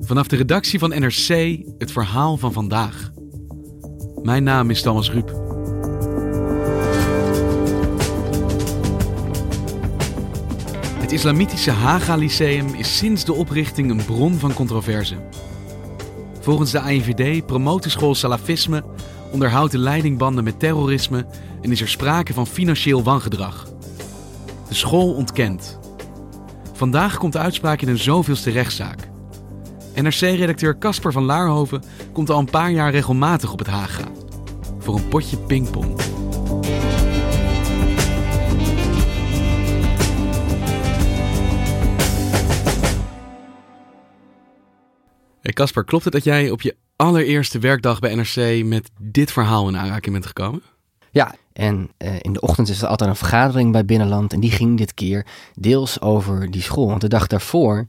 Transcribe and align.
Vanaf 0.00 0.26
de 0.26 0.36
redactie 0.36 0.78
van 0.78 0.88
NRC 0.88 1.58
het 1.78 1.92
verhaal 1.92 2.36
van 2.36 2.52
vandaag. 2.52 3.10
Mijn 4.22 4.42
naam 4.42 4.70
is 4.70 4.82
Thomas 4.82 5.10
Ruip. 5.10 5.40
Het 11.00 11.12
Islamitische 11.12 11.70
Haga 11.70 12.16
Lyceum 12.16 12.74
is 12.74 12.96
sinds 12.96 13.24
de 13.24 13.32
oprichting 13.32 13.90
een 13.90 14.04
bron 14.04 14.34
van 14.34 14.54
controverse. 14.54 15.16
Volgens 16.40 16.70
de 16.70 16.80
AIVD 16.80 17.46
promoot 17.46 17.82
de 17.82 17.88
school 17.88 18.14
salafisme, 18.14 18.84
onderhoudt 19.32 19.72
de 19.72 19.78
leidingbanden 19.78 20.44
met 20.44 20.58
terrorisme 20.58 21.26
en 21.60 21.70
is 21.70 21.80
er 21.80 21.88
sprake 21.88 22.32
van 22.32 22.46
financieel 22.46 23.02
wangedrag. 23.02 23.68
De 24.68 24.74
school 24.74 25.14
ontkent. 25.14 25.80
Vandaag 26.82 27.18
komt 27.18 27.32
de 27.32 27.38
uitspraak 27.38 27.80
in 27.80 27.88
een 27.88 27.98
zoveelste 27.98 28.50
rechtszaak. 28.50 29.08
NRC-redacteur 29.94 30.78
Casper 30.78 31.12
van 31.12 31.24
Laarhoven 31.24 31.82
komt 32.12 32.30
al 32.30 32.38
een 32.38 32.50
paar 32.50 32.70
jaar 32.70 32.90
regelmatig 32.90 33.52
op 33.52 33.58
het 33.58 33.68
Haga. 33.68 34.04
Voor 34.78 34.94
een 34.94 35.08
potje 35.08 35.36
pingpong. 35.36 36.00
Hey 45.40 45.52
Casper, 45.52 45.84
klopt 45.84 46.04
het 46.04 46.12
dat 46.12 46.24
jij 46.24 46.50
op 46.50 46.62
je 46.62 46.76
allereerste 46.96 47.58
werkdag 47.58 47.98
bij 47.98 48.14
NRC 48.14 48.64
met 48.64 48.90
dit 49.00 49.32
verhaal 49.32 49.68
in 49.68 49.76
aanraking 49.76 50.12
bent 50.12 50.26
gekomen? 50.26 50.62
Ja, 51.10 51.34
en 51.52 51.90
uh, 51.98 52.14
in 52.20 52.32
de 52.32 52.40
ochtend 52.40 52.68
is 52.68 52.82
er 52.82 52.88
altijd 52.88 53.10
een 53.10 53.16
vergadering 53.16 53.72
bij 53.72 53.84
Binnenland. 53.84 54.32
En 54.32 54.40
die 54.40 54.50
ging 54.50 54.78
dit 54.78 54.94
keer 54.94 55.26
deels 55.54 56.00
over 56.00 56.50
die 56.50 56.62
school. 56.62 56.86
Want 56.86 57.00
de 57.00 57.08
dag 57.08 57.26
daarvoor 57.26 57.86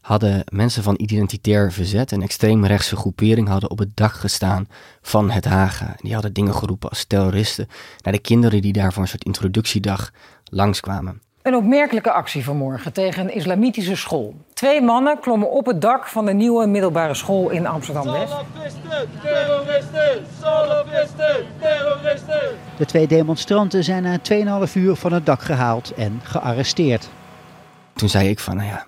hadden 0.00 0.44
mensen 0.52 0.82
van 0.82 0.94
identitair 0.98 1.72
verzet, 1.72 2.12
een 2.12 2.22
extreemrechtse 2.22 2.96
groepering, 2.96 3.48
hadden 3.48 3.70
op 3.70 3.78
het 3.78 3.96
dak 3.96 4.12
gestaan 4.12 4.68
van 5.02 5.30
het 5.30 5.44
Haga. 5.44 5.96
Die 5.96 6.12
hadden 6.12 6.32
dingen 6.32 6.54
geroepen 6.54 6.88
als 6.88 7.04
terroristen 7.04 7.68
naar 8.02 8.12
de 8.12 8.20
kinderen 8.20 8.62
die 8.62 8.72
daar 8.72 8.92
voor 8.92 9.02
een 9.02 9.08
soort 9.08 9.24
introductiedag 9.24 10.10
langskwamen. 10.44 11.20
Een 11.42 11.54
opmerkelijke 11.54 12.12
actie 12.12 12.44
vanmorgen 12.44 12.92
tegen 12.92 13.22
een 13.22 13.34
islamitische 13.34 13.96
school. 13.96 14.34
Twee 14.60 14.82
mannen 14.82 15.20
klommen 15.20 15.50
op 15.50 15.66
het 15.66 15.80
dak 15.80 16.06
van 16.06 16.26
de 16.26 16.32
nieuwe 16.32 16.66
middelbare 16.66 17.14
school 17.14 17.50
in 17.50 17.66
Amsterdam-West. 17.66 18.32
Salafisten, 18.32 19.08
terroristen, 19.22 20.26
salafisten, 20.40 21.46
terroristen. 21.60 22.56
De 22.76 22.84
twee 22.84 23.06
demonstranten 23.06 23.84
zijn 23.84 24.02
na 24.02 24.18
2,5 24.66 24.72
uur 24.74 24.94
van 24.94 25.12
het 25.12 25.26
dak 25.26 25.42
gehaald 25.42 25.94
en 25.94 26.20
gearresteerd. 26.22 27.08
Toen 27.94 28.08
zei 28.08 28.28
ik 28.28 28.38
van, 28.38 28.56
nou 28.56 28.68
ja, 28.68 28.86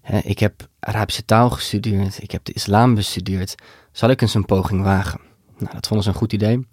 hè, 0.00 0.18
ik 0.18 0.38
heb 0.38 0.54
Arabische 0.80 1.24
taal 1.24 1.50
gestudeerd, 1.50 2.22
ik 2.22 2.30
heb 2.30 2.44
de 2.44 2.52
islam 2.52 2.94
bestudeerd. 2.94 3.54
Zal 3.92 4.10
ik 4.10 4.22
eens 4.22 4.34
een 4.34 4.44
poging 4.44 4.82
wagen? 4.82 5.20
Nou, 5.58 5.72
dat 5.72 5.86
vonden 5.86 6.04
ze 6.04 6.10
een 6.10 6.18
goed 6.18 6.32
idee. 6.32 6.66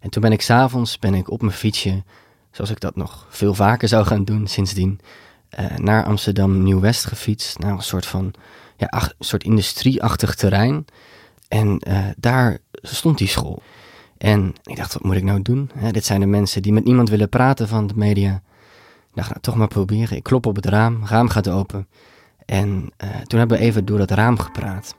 En 0.00 0.10
toen 0.10 0.22
ben 0.22 0.32
ik 0.32 0.42
s'avonds 0.42 0.98
ben 0.98 1.14
ik 1.14 1.30
op 1.30 1.40
mijn 1.40 1.52
fietsje 1.52 2.02
zoals 2.50 2.70
ik 2.70 2.80
dat 2.80 2.96
nog 2.96 3.26
veel 3.28 3.54
vaker 3.54 3.88
zou 3.88 4.04
gaan 4.04 4.24
doen 4.24 4.46
sindsdien, 4.46 5.00
uh, 5.60 5.76
naar 5.76 6.04
Amsterdam 6.04 6.62
Nieuw-West 6.62 7.04
gefietst. 7.04 7.58
Naar 7.58 7.72
een 7.72 7.82
soort 7.82 8.06
van 8.06 8.34
ja, 8.76 8.86
ach, 8.86 9.12
soort 9.18 9.44
industrieachtig 9.44 10.34
terrein. 10.34 10.84
En 11.48 11.80
uh, 11.88 11.98
daar 12.16 12.58
stond 12.82 13.18
die 13.18 13.28
school. 13.28 13.62
En 14.18 14.54
ik 14.62 14.76
dacht, 14.76 14.92
wat 14.92 15.02
moet 15.02 15.16
ik 15.16 15.22
nou 15.22 15.42
doen? 15.42 15.70
Hè, 15.74 15.90
dit 15.90 16.04
zijn 16.04 16.20
de 16.20 16.26
mensen 16.26 16.62
die 16.62 16.72
met 16.72 16.84
niemand 16.84 17.08
willen 17.08 17.28
praten 17.28 17.68
van 17.68 17.86
de 17.86 17.94
media. 17.96 18.34
Ik 19.10 19.14
dacht, 19.14 19.28
nou, 19.28 19.40
toch 19.40 19.54
maar 19.54 19.68
proberen. 19.68 20.16
Ik 20.16 20.22
klop 20.22 20.46
op 20.46 20.56
het 20.56 20.66
raam, 20.66 21.06
raam 21.06 21.28
gaat 21.28 21.48
open. 21.48 21.88
En 22.46 22.68
uh, 23.04 23.10
toen 23.20 23.38
hebben 23.38 23.58
we 23.58 23.64
even 23.64 23.84
door 23.84 23.98
dat 23.98 24.10
raam 24.10 24.38
gepraat. 24.38 24.96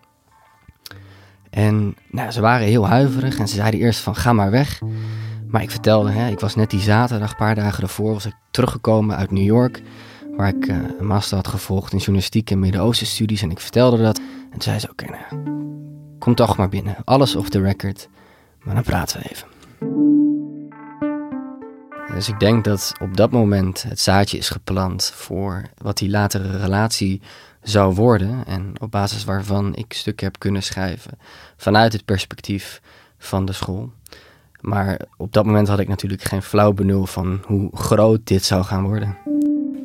En 1.50 1.96
nou, 2.10 2.32
ze 2.32 2.42
waren 2.42 2.68
heel 2.68 2.88
huiverig 2.88 3.40
en 3.40 3.48
ze 3.48 3.56
zeiden 3.56 3.80
eerst 3.80 4.00
van, 4.00 4.16
ga 4.16 4.34
maar 4.34 4.52
weg. 4.52 4.82
Maar 5.48 5.62
ik 5.62 5.72
vertelde, 5.72 6.12
hè, 6.12 6.30
ik 6.30 6.40
was 6.40 6.56
net 6.56 6.70
die 6.70 6.80
zaterdag, 6.80 7.30
een 7.30 7.38
paar 7.38 7.56
dagen 7.56 7.80
daarvoor, 7.80 8.14
was 8.14 8.26
ik 8.26 8.34
teruggekomen 8.52 9.16
uit 9.16 9.32
New 9.32 9.44
York. 9.44 9.82
Waar 10.38 10.48
ik 10.48 10.68
uh, 10.68 10.78
een 11.00 11.08
master 11.08 11.36
had 11.36 11.48
gevolgd 11.48 11.92
in 11.92 11.98
journalistiek 11.98 12.52
en 12.52 12.60
Midden-Oosten 12.60 13.08
studies. 13.08 13.42
En 13.42 13.52
ik 13.52 13.60
vertelde 13.60 14.02
dat. 14.02 14.18
En 14.18 14.52
toen 14.52 14.62
zei 14.62 14.80
ze, 14.80 14.90
oké, 14.90 15.06
nou, 15.06 15.44
kom 16.20 16.36
toch 16.36 16.58
maar 16.58 16.70
binnen. 16.70 16.96
Alles 17.04 17.36
off 17.36 17.50
the 17.50 17.62
record. 17.62 18.10
Maar 18.64 18.74
dan 18.74 18.84
praten 18.84 19.20
we 19.20 19.30
even. 19.30 19.48
Dus 22.14 22.30
ik 22.30 22.40
denk 22.40 22.64
dat 22.64 22.94
op 23.02 23.18
dat 23.18 23.32
moment 23.32 23.84
het 23.84 24.00
zaadje 24.00 24.38
is 24.38 24.50
geplant 24.50 25.12
voor 25.16 25.64
wat 25.78 25.98
die 25.98 26.10
latere 26.10 26.58
relatie 26.58 27.22
zou 27.62 27.96
worden. 27.96 28.46
En 28.46 28.74
op 28.80 28.92
basis 28.92 29.24
waarvan 29.24 29.76
ik 29.76 29.94
stukken 29.94 30.26
heb 30.26 30.40
kunnen 30.40 30.64
schrijven 30.64 31.18
vanuit 31.58 31.94
het 31.94 32.06
perspectief 32.06 32.82
van 33.18 33.46
de 33.46 33.54
school. 33.54 33.92
Maar 34.62 35.00
op 35.18 35.34
dat 35.34 35.46
moment 35.46 35.68
had 35.68 35.80
ik 35.80 35.88
natuurlijk 35.88 36.24
geen 36.24 36.42
flauw 36.42 36.74
benul 36.74 37.06
van 37.06 37.42
hoe 37.46 37.78
groot 37.78 38.20
dit 38.24 38.44
zou 38.44 38.64
gaan 38.64 38.84
worden. 38.84 39.18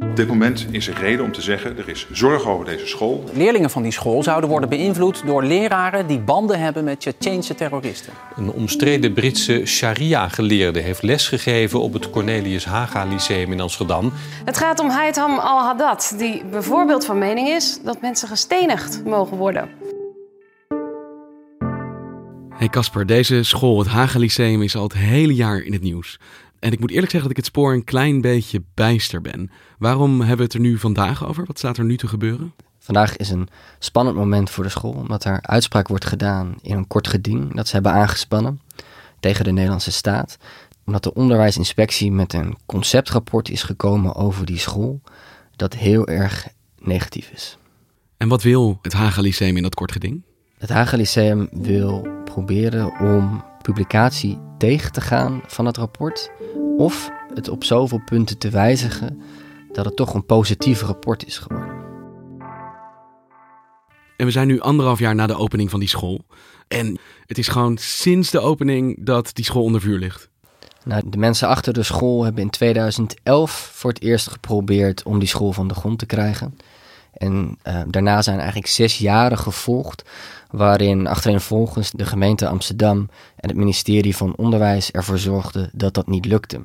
Op 0.01 0.17
dit 0.17 0.29
moment 0.29 0.67
is 0.71 0.89
er 0.89 0.95
reden 0.95 1.25
om 1.25 1.33
te 1.33 1.43
zeggen, 1.43 1.79
er 1.79 1.89
is 1.89 2.07
zorg 2.13 2.47
over 2.47 2.65
deze 2.65 2.87
school. 2.87 3.25
Leerlingen 3.33 3.71
van 3.71 3.83
die 3.83 3.93
school 3.93 4.23
zouden 4.23 4.51
worden 4.51 4.69
beïnvloed 4.69 5.23
door 5.27 5.45
leraren 5.45 6.07
die 6.07 6.19
banden 6.19 6.61
hebben 6.61 6.85
met 6.85 7.01
Tsjetsjeense 7.01 7.55
terroristen. 7.55 8.13
Een 8.37 8.51
omstreden 8.53 9.13
Britse 9.13 9.67
sharia-geleerde 9.67 10.81
heeft 10.81 11.03
lesgegeven 11.03 11.81
op 11.81 11.93
het 11.93 12.11
Cornelius 12.11 12.65
Haga 12.65 13.05
Lyceum 13.05 13.53
in 13.53 13.61
Amsterdam. 13.61 14.13
Het 14.45 14.57
gaat 14.57 14.81
om 14.81 14.89
Haitham 14.89 15.39
al-Haddad, 15.39 16.15
die 16.19 16.45
bijvoorbeeld 16.51 17.05
van 17.05 17.19
mening 17.19 17.49
is 17.49 17.81
dat 17.85 18.01
mensen 18.01 18.29
gestenigd 18.29 19.05
mogen 19.05 19.37
worden. 19.37 19.69
Hey 22.61 22.69
Casper, 22.69 23.07
deze 23.07 23.43
school, 23.43 23.79
het 23.79 23.89
Haga 23.89 24.19
Lyceum, 24.19 24.63
is 24.63 24.77
al 24.77 24.83
het 24.83 24.93
hele 24.93 25.35
jaar 25.35 25.59
in 25.59 25.73
het 25.73 25.83
nieuws. 25.83 26.19
En 26.61 26.73
ik 26.73 26.81
moet 26.81 26.91
eerlijk 26.91 27.11
zeggen 27.11 27.29
dat 27.29 27.39
ik 27.39 27.45
het 27.45 27.55
spoor 27.55 27.73
een 27.73 27.85
klein 27.85 28.21
beetje 28.21 28.63
bijster 28.75 29.21
ben. 29.21 29.51
Waarom 29.79 30.19
hebben 30.19 30.37
we 30.37 30.43
het 30.43 30.55
er 30.55 30.61
nu 30.61 30.79
vandaag 30.79 31.27
over? 31.27 31.45
Wat 31.47 31.59
staat 31.59 31.77
er 31.77 31.85
nu 31.85 31.97
te 31.97 32.09
gebeuren? 32.09 32.55
Vandaag 32.79 33.17
is 33.17 33.31
een 33.31 33.49
spannend 33.79 34.17
moment 34.17 34.51
voor 34.51 34.65
de 34.65 34.71
school, 34.71 34.93
omdat 34.93 35.25
er 35.25 35.39
uitspraak 35.43 35.89
wordt 35.89 36.05
gedaan 36.05 36.55
in 36.63 36.77
een 36.77 36.87
kort 36.87 37.09
geding 37.09 37.55
dat 37.55 37.67
ze 37.67 37.75
hebben 37.75 37.93
aangespannen 37.93 38.61
tegen 39.21 39.45
de 39.45 39.51
Nederlandse 39.51 39.93
staat. 39.93 40.37
Omdat 40.85 41.03
de 41.03 41.15
onderwijsinspectie 41.15 42.13
met 42.13 42.33
een 42.33 42.57
conceptrapport 42.67 43.49
is 43.49 43.63
gekomen 43.63 44.15
over 44.15 44.47
die 44.47 44.59
school, 44.59 45.01
dat 45.57 45.75
heel 45.75 46.07
erg 46.07 46.49
negatief 46.79 47.31
is. 47.31 47.59
En 48.17 48.29
wat 48.29 48.43
wil 48.43 48.79
het 48.83 48.93
Haga 48.93 49.21
Lyceum 49.21 49.57
in 49.57 49.63
dat 49.63 49.75
kort 49.75 49.93
geding? 49.93 50.23
Het 50.59 50.69
Haga 50.69 50.97
Lyceum 50.97 51.49
wil 51.53 52.07
proberen 52.25 52.99
om 52.99 53.45
publicatie 53.63 54.39
tegen 54.59 54.93
te 54.93 55.01
gaan 55.01 55.41
van 55.47 55.67
het 55.67 55.77
rapport. 55.77 56.31
Of 56.77 57.11
het 57.35 57.49
op 57.49 57.65
zoveel 57.65 58.03
punten 58.05 58.39
te 58.39 58.51
wijzigen 58.51 59.21
dat 59.73 59.85
het 59.85 59.97
toch 59.97 60.15
een 60.15 60.27
positief 60.27 60.83
rapport 60.83 61.27
is 61.27 61.39
geworden. 61.39 61.79
En 64.17 64.27
we 64.27 64.33
zijn 64.33 64.47
nu 64.47 64.61
anderhalf 64.61 64.99
jaar 64.99 65.15
na 65.15 65.27
de 65.27 65.37
opening 65.37 65.71
van 65.71 65.81
die 65.81 65.89
school. 65.89 66.25
En 66.69 66.99
het 67.27 67.39
is 67.39 67.49
gewoon 67.49 67.79
sinds 67.79 68.31
de 68.31 68.41
opening 68.41 69.05
dat 69.05 69.31
die 69.35 69.45
school 69.45 69.63
onder 69.63 69.81
vuur 69.81 69.99
ligt. 69.99 70.29
Nou, 70.85 71.03
de 71.07 71.19
mensen 71.19 71.49
achter 71.49 71.73
de 71.73 71.83
school 71.83 72.25
hebben 72.25 72.43
in 72.43 72.51
2011 72.51 73.71
voor 73.75 73.91
het 73.91 74.03
eerst 74.03 74.29
geprobeerd 74.29 75.03
om 75.03 75.19
die 75.19 75.29
school 75.29 75.53
van 75.53 75.69
de 75.69 75.75
grond 75.75 75.99
te 75.99 76.07
krijgen. 76.07 76.57
En 77.13 77.59
uh, 77.67 77.81
daarna 77.87 78.23
zijn 78.23 78.39
eigenlijk 78.39 78.69
zes 78.69 78.99
jaren 78.99 79.39
gevolgd, 79.39 80.05
waarin 80.51 81.07
achtereenvolgens 81.07 81.91
de 81.91 82.07
gemeente 82.07 82.49
Amsterdam 82.49 82.99
en 83.37 83.49
het 83.49 83.57
ministerie 83.57 84.17
van 84.17 84.37
Onderwijs 84.37 84.91
ervoor 84.91 85.19
zorgden 85.19 85.71
dat 85.73 85.95
dat 85.95 86.07
niet 86.07 86.25
lukte. 86.25 86.61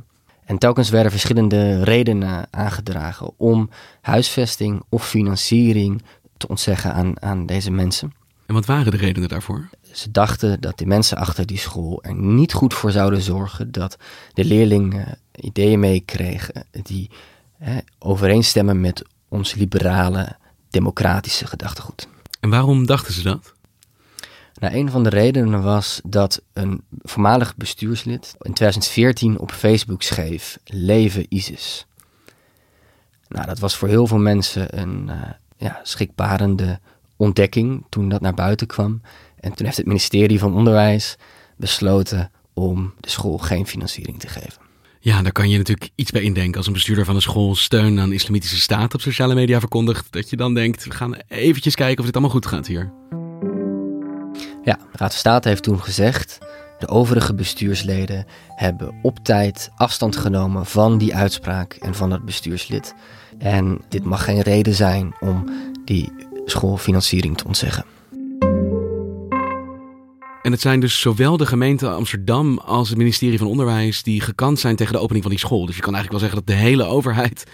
En 0.45 0.57
telkens 0.57 0.89
werden 0.89 1.11
verschillende 1.11 1.83
redenen 1.83 2.47
aangedragen 2.49 3.31
om 3.37 3.69
huisvesting 4.01 4.83
of 4.89 5.07
financiering 5.07 6.01
te 6.37 6.47
ontzeggen 6.47 6.93
aan, 6.93 7.21
aan 7.21 7.45
deze 7.45 7.71
mensen. 7.71 8.13
En 8.45 8.53
wat 8.53 8.65
waren 8.65 8.91
de 8.91 8.97
redenen 8.97 9.29
daarvoor? 9.29 9.69
Ze 9.91 10.11
dachten 10.11 10.61
dat 10.61 10.77
de 10.77 10.85
mensen 10.85 11.17
achter 11.17 11.45
die 11.45 11.57
school 11.57 12.03
er 12.03 12.15
niet 12.15 12.53
goed 12.53 12.73
voor 12.73 12.91
zouden 12.91 13.21
zorgen 13.21 13.71
dat 13.71 13.97
de 14.33 14.45
leerlingen 14.45 15.17
ideeën 15.35 15.79
meekregen 15.79 16.65
die 16.71 17.09
hè, 17.57 17.77
overeenstemmen 17.99 18.81
met 18.81 19.03
ons 19.35 19.53
liberale, 19.53 20.35
democratische 20.69 21.47
gedachtegoed. 21.47 22.07
En 22.39 22.49
waarom 22.49 22.85
dachten 22.85 23.13
ze 23.13 23.23
dat? 23.23 23.53
Nou, 24.59 24.75
een 24.75 24.91
van 24.91 25.03
de 25.03 25.09
redenen 25.09 25.63
was 25.63 26.01
dat 26.03 26.41
een 26.53 26.83
voormalig 27.01 27.55
bestuurslid 27.55 28.35
in 28.39 28.53
2014 28.53 29.39
op 29.39 29.51
Facebook 29.51 30.01
schreef: 30.01 30.59
Leven 30.63 31.25
ISIS. 31.29 31.85
Nou, 33.27 33.45
dat 33.45 33.59
was 33.59 33.75
voor 33.75 33.87
heel 33.87 34.07
veel 34.07 34.17
mensen 34.17 34.79
een 34.79 35.07
uh, 35.09 35.21
ja, 35.57 35.79
schrikbarende 35.83 36.79
ontdekking 37.15 37.85
toen 37.89 38.09
dat 38.09 38.21
naar 38.21 38.33
buiten 38.33 38.67
kwam. 38.67 39.01
En 39.39 39.53
toen 39.53 39.65
heeft 39.65 39.77
het 39.77 39.85
ministerie 39.85 40.39
van 40.39 40.55
Onderwijs 40.55 41.17
besloten 41.57 42.31
om 42.53 42.93
de 42.99 43.09
school 43.09 43.37
geen 43.37 43.67
financiering 43.67 44.19
te 44.19 44.27
geven. 44.27 44.64
Ja, 45.05 45.21
daar 45.21 45.31
kan 45.31 45.49
je 45.49 45.57
natuurlijk 45.57 45.89
iets 45.95 46.11
bij 46.11 46.21
indenken. 46.21 46.57
Als 46.57 46.67
een 46.67 46.73
bestuurder 46.73 47.05
van 47.05 47.15
een 47.15 47.21
school 47.21 47.55
steun 47.55 47.99
aan 47.99 48.09
de 48.09 48.15
islamitische 48.15 48.59
staat 48.59 48.93
op 48.93 49.01
sociale 49.01 49.35
media 49.35 49.59
verkondigt, 49.59 50.11
dat 50.11 50.29
je 50.29 50.35
dan 50.35 50.53
denkt, 50.53 50.83
we 50.85 50.91
gaan 50.91 51.15
eventjes 51.27 51.75
kijken 51.75 51.99
of 51.99 52.05
dit 52.05 52.13
allemaal 52.13 52.31
goed 52.33 52.45
gaat 52.45 52.67
hier. 52.67 52.93
Ja, 54.63 54.73
de 54.73 54.97
Raad 54.97 55.11
van 55.11 55.11
State 55.11 55.47
heeft 55.47 55.63
toen 55.63 55.81
gezegd, 55.81 56.37
de 56.79 56.87
overige 56.87 57.33
bestuursleden 57.33 58.25
hebben 58.55 58.99
op 59.01 59.19
tijd 59.23 59.71
afstand 59.75 60.15
genomen 60.15 60.65
van 60.65 60.97
die 60.97 61.15
uitspraak 61.15 61.73
en 61.73 61.95
van 61.95 62.09
dat 62.09 62.25
bestuurslid. 62.25 62.93
En 63.37 63.81
dit 63.89 64.03
mag 64.03 64.23
geen 64.23 64.41
reden 64.41 64.73
zijn 64.73 65.15
om 65.19 65.49
die 65.85 66.11
schoolfinanciering 66.45 67.37
te 67.37 67.47
ontzeggen. 67.47 67.94
En 70.45 70.51
het 70.51 70.61
zijn 70.61 70.79
dus 70.79 70.99
zowel 70.99 71.37
de 71.37 71.45
gemeente 71.45 71.89
Amsterdam 71.89 72.57
als 72.57 72.89
het 72.89 72.97
ministerie 72.97 73.37
van 73.37 73.47
Onderwijs 73.47 74.03
die 74.03 74.21
gekant 74.21 74.59
zijn 74.59 74.75
tegen 74.75 74.93
de 74.93 74.99
opening 74.99 75.23
van 75.23 75.31
die 75.31 75.39
school. 75.39 75.65
Dus 75.65 75.75
je 75.75 75.81
kan 75.81 75.93
eigenlijk 75.93 76.21
wel 76.21 76.29
zeggen 76.29 76.45
dat 76.47 76.57
de 76.57 76.63
hele 76.63 76.83
overheid 76.83 77.45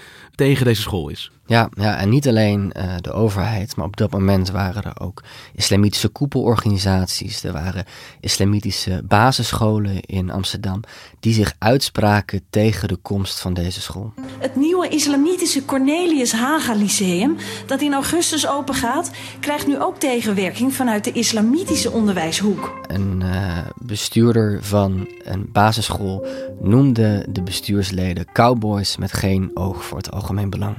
tegen 0.42 0.66
deze 0.66 0.82
school 0.82 1.10
is. 1.10 1.32
Ja, 1.46 1.70
ja 1.74 1.98
en 1.98 2.10
niet 2.10 2.28
alleen 2.28 2.74
uh, 2.78 2.84
de 3.02 3.12
overheid, 3.12 3.76
maar 3.76 3.86
op 3.86 3.98
dat 3.98 4.12
moment 4.12 4.50
waren 4.50 4.84
er 4.84 5.00
ook 5.00 5.24
islamitische 5.56 6.08
koepelorganisaties. 6.08 7.44
Er 7.44 7.54
waren 7.54 7.86
islamitische 8.20 9.02
basisscholen 9.08 10.02
in 10.02 10.32
Amsterdam 10.32 10.82
die 11.20 11.34
zich 11.34 11.54
uitspraken 11.58 12.42
tegen 12.50 12.88
de 12.88 12.96
komst 12.96 13.40
van 13.40 13.54
deze 13.54 13.82
school. 13.82 14.14
Het 14.40 14.56
nieuwe 14.56 14.88
islamitische 14.88 15.66
Cornelius 15.66 16.32
Haga 16.32 16.74
Lyceum, 16.74 17.38
dat 17.66 17.82
in 17.82 17.94
augustus 17.94 18.48
open 18.48 18.76
gaat, 18.76 19.12
krijgt 19.40 19.68
nu 19.68 19.82
ook 19.82 20.00
tegenwerking 20.00 20.74
vanuit 20.74 21.04
de 21.04 21.12
islamitische 21.12 21.92
onderwijshoek. 21.92 22.80
Een 22.88 23.22
uh, 23.24 23.58
bestuurder 23.76 24.64
van 24.64 25.08
een 25.24 25.50
basisschool 25.52 26.26
noemde 26.62 27.26
de 27.30 27.42
bestuursleden 27.42 28.26
cowboys 28.34 28.98
met 28.98 29.14
geen 29.14 29.52
oog 29.54 29.84
voor 29.84 29.98
het 29.98 30.12
algemeen 30.12 30.31
belang. 30.50 30.76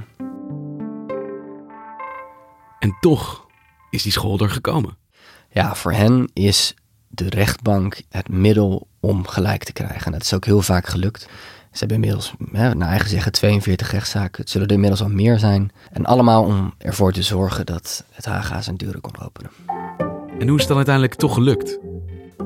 En 2.79 2.97
toch 2.99 3.45
is 3.89 4.03
die 4.03 4.11
school 4.11 4.39
er 4.39 4.49
gekomen. 4.49 4.97
Ja, 5.51 5.75
voor 5.75 5.93
hen 5.93 6.29
is 6.33 6.75
de 7.07 7.29
rechtbank 7.29 8.01
het 8.09 8.29
middel 8.29 8.87
om 8.99 9.27
gelijk 9.27 9.63
te 9.63 9.73
krijgen. 9.73 10.05
En 10.05 10.11
dat 10.11 10.21
is 10.21 10.33
ook 10.33 10.45
heel 10.45 10.61
vaak 10.61 10.87
gelukt. 10.87 11.21
Ze 11.71 11.79
hebben 11.79 11.97
inmiddels, 11.97 12.33
hè, 12.51 12.75
naar 12.75 12.89
eigen 12.89 13.09
zeggen, 13.09 13.31
42 13.31 13.91
rechtszaken. 13.91 14.41
Het 14.41 14.49
zullen 14.49 14.67
er 14.67 14.73
inmiddels 14.73 15.01
al 15.01 15.09
meer 15.09 15.39
zijn. 15.39 15.71
En 15.91 16.05
allemaal 16.05 16.43
om 16.43 16.73
ervoor 16.77 17.11
te 17.11 17.23
zorgen 17.23 17.65
dat 17.65 18.05
het 18.11 18.25
Haga 18.25 18.61
zijn 18.61 18.77
deuren 18.77 19.01
kon 19.01 19.19
openen. 19.19 19.51
En 20.39 20.47
hoe 20.47 20.53
is 20.53 20.59
het 20.59 20.67
dan 20.67 20.77
uiteindelijk 20.77 21.15
toch 21.15 21.33
gelukt? 21.33 21.79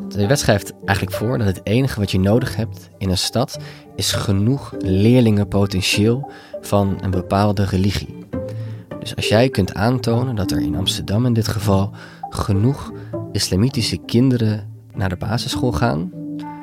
De 0.09 0.27
wet 0.27 0.39
schrijft 0.39 0.73
eigenlijk 0.85 1.17
voor 1.17 1.37
dat 1.37 1.47
het 1.47 1.61
enige 1.63 1.99
wat 1.99 2.11
je 2.11 2.19
nodig 2.19 2.55
hebt 2.55 2.89
in 2.97 3.09
een 3.09 3.17
stad 3.17 3.57
is 3.95 4.11
genoeg 4.11 4.73
leerlingenpotentieel 4.79 6.31
van 6.61 6.97
een 7.01 7.11
bepaalde 7.11 7.65
religie. 7.65 8.15
Dus 8.99 9.15
als 9.15 9.27
jij 9.27 9.49
kunt 9.49 9.73
aantonen 9.73 10.35
dat 10.35 10.51
er 10.51 10.61
in 10.61 10.75
Amsterdam 10.75 11.25
in 11.25 11.33
dit 11.33 11.47
geval 11.47 11.91
genoeg 12.29 12.91
islamitische 13.31 13.97
kinderen 13.97 14.69
naar 14.93 15.09
de 15.09 15.15
basisschool 15.15 15.71
gaan, 15.71 16.11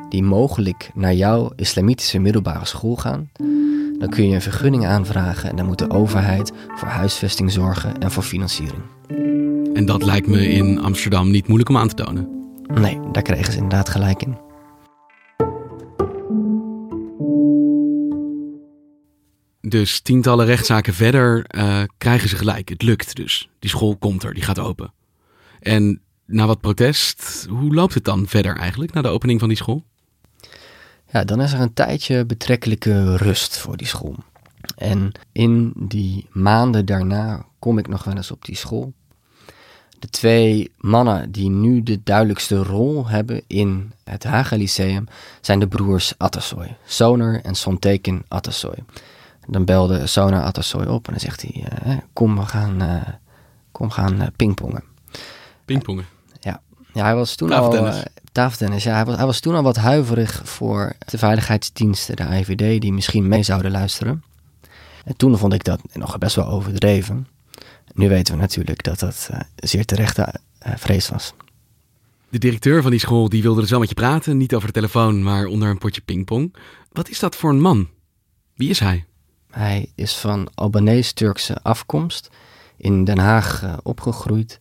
die 0.09 0.23
mogelijk 0.23 0.91
naar 0.95 1.15
jouw 1.15 1.53
islamitische 1.57 2.19
middelbare 2.19 2.65
school 2.65 2.97
gaan, 2.97 3.31
dan 3.99 4.09
kun 4.09 4.29
je 4.29 4.35
een 4.35 4.43
vergunning 4.43 4.87
aanvragen 4.87 5.51
en 5.51 5.57
dan 5.57 5.67
moet 5.67 5.79
de 5.79 5.91
overheid 5.91 6.53
voor 6.77 6.89
huisvesting 6.89 7.53
zorgen 7.53 7.99
en 7.99 8.11
voor 8.11 8.23
financiering. 8.23 8.83
En 9.75 9.87
dat 9.87 10.03
lijkt 10.03 10.27
me 10.27 10.49
in 10.49 10.81
Amsterdam 10.81 11.31
niet 11.31 11.47
moeilijk 11.47 11.71
om 11.71 11.77
aan 11.77 11.89
te 11.89 11.95
tonen. 11.95 12.34
Nee, 12.67 13.01
daar 13.13 13.23
kregen 13.23 13.53
ze 13.53 13.59
inderdaad 13.59 13.89
gelijk 13.89 14.23
in. 14.23 14.39
Dus 19.61 20.01
tientallen 20.01 20.47
rechtszaken 20.47 20.95
verder 20.95 21.47
uh, 21.57 21.83
krijgen 21.99 22.29
ze 22.29 22.37
gelijk. 22.37 22.69
Het 22.69 22.83
lukt 22.83 23.17
dus. 23.17 23.49
Die 23.59 23.71
school 23.71 23.97
komt 23.97 24.23
er, 24.23 24.35
die 24.35 24.43
gaat 24.43 24.59
open. 24.59 24.93
En 25.61 26.01
na 26.27 26.47
wat 26.47 26.61
protest, 26.61 27.47
hoe 27.49 27.75
loopt 27.75 27.95
het 27.95 28.05
dan 28.05 28.27
verder 28.27 28.57
eigenlijk 28.57 28.93
na 28.93 29.03
de 29.03 29.09
opening 29.09 29.41
van 29.41 29.49
die 29.49 29.57
school? 29.57 29.85
Ja, 31.13 31.25
dan 31.25 31.41
is 31.41 31.53
er 31.53 31.61
een 31.61 31.75
tijdje 31.75 32.25
betrekkelijke 32.25 33.17
rust 33.17 33.59
voor 33.59 33.77
die 33.77 33.87
school. 33.87 34.17
En 34.77 35.13
in 35.33 35.73
die 35.77 36.27
maanden 36.33 36.87
daarna 36.87 37.47
kom 37.59 37.79
ik 37.79 37.89
nog 37.89 38.05
wel 38.05 38.17
eens 38.17 38.31
op 38.31 38.45
die 38.45 38.57
school. 38.57 38.93
De 40.05 40.11
twee 40.11 40.71
mannen 40.79 41.31
die 41.33 41.51
nu 41.51 41.83
de 41.83 42.03
duidelijkste 42.03 42.63
rol 42.63 43.09
hebben 43.09 43.43
in 43.47 43.93
het 44.05 44.25
Haga 44.25 44.57
Lyceum 44.57 45.09
zijn 45.41 45.59
de 45.59 45.69
broers 45.69 46.15
Atassoy, 46.17 46.77
Soner 46.85 47.41
en 47.43 47.55
Sonteken 47.55 48.25
Atassoy. 48.29 48.75
Dan 49.47 49.65
belde 49.65 50.07
Soner 50.07 50.43
Atassoy 50.43 50.85
op 50.85 51.07
en 51.07 51.13
dan 51.13 51.21
zegt 51.21 51.43
hij, 51.43 51.67
uh, 51.87 51.97
kom 52.13 52.37
we 52.37 52.47
gaan, 52.47 52.83
uh, 52.83 53.03
kom 53.73 53.91
gaan 53.91 54.21
uh, 54.21 54.27
pingpongen. 54.37 54.85
Pingpongen? 55.65 56.07
Ja. 56.41 56.61
ja, 56.93 57.05
hij 57.05 57.15
was 57.15 57.35
toen 57.35 57.53
al... 57.53 57.93
tafeltennis, 58.33 58.85
ja. 58.85 58.95
Hij 58.95 59.05
was, 59.05 59.17
hij 59.17 59.27
was 59.27 59.41
toen 59.41 59.55
al 59.55 59.63
wat 59.63 59.77
huiverig 59.77 60.41
voor 60.45 60.93
de 60.99 61.19
veiligheidsdiensten, 61.19 62.17
de 62.17 62.23
IVD, 62.23 62.81
die 62.81 62.93
misschien 62.93 63.29
mee 63.29 63.43
zouden 63.43 63.71
luisteren. 63.71 64.25
En 65.05 65.17
toen 65.17 65.39
vond 65.39 65.53
ik 65.53 65.65
dat 65.65 65.81
nog 65.93 66.19
best 66.19 66.37
wel 66.37 66.49
overdreven. 66.49 67.27
Nu 67.95 68.09
weten 68.09 68.35
we 68.35 68.41
natuurlijk 68.41 68.83
dat 68.83 68.99
dat 68.99 69.29
uh, 69.33 69.41
zeer 69.57 69.85
terechte 69.85 70.35
uh, 70.67 70.73
vrees 70.77 71.09
was. 71.09 71.35
De 72.29 72.39
directeur 72.39 72.83
van 72.83 72.91
die 72.91 73.01
school 73.01 73.29
die 73.29 73.43
wilde 73.43 73.61
dus 73.61 73.71
wel 73.71 73.79
met 73.79 73.89
je 73.89 73.95
praten, 73.95 74.37
niet 74.37 74.55
over 74.55 74.67
de 74.67 74.75
telefoon, 74.75 75.23
maar 75.23 75.47
onder 75.47 75.69
een 75.69 75.79
potje 75.79 76.01
pingpong. 76.01 76.55
Wat 76.93 77.09
is 77.09 77.19
dat 77.19 77.37
voor 77.37 77.51
een 77.51 77.61
man? 77.61 77.89
Wie 78.55 78.69
is 78.69 78.81
hij? 78.81 79.05
Hij 79.51 79.91
is 79.95 80.17
van 80.17 80.49
Albanese-Turkse 80.55 81.63
afkomst, 81.63 82.31
in 82.77 83.05
Den 83.05 83.19
Haag 83.19 83.63
uh, 83.63 83.77
opgegroeid 83.83 84.61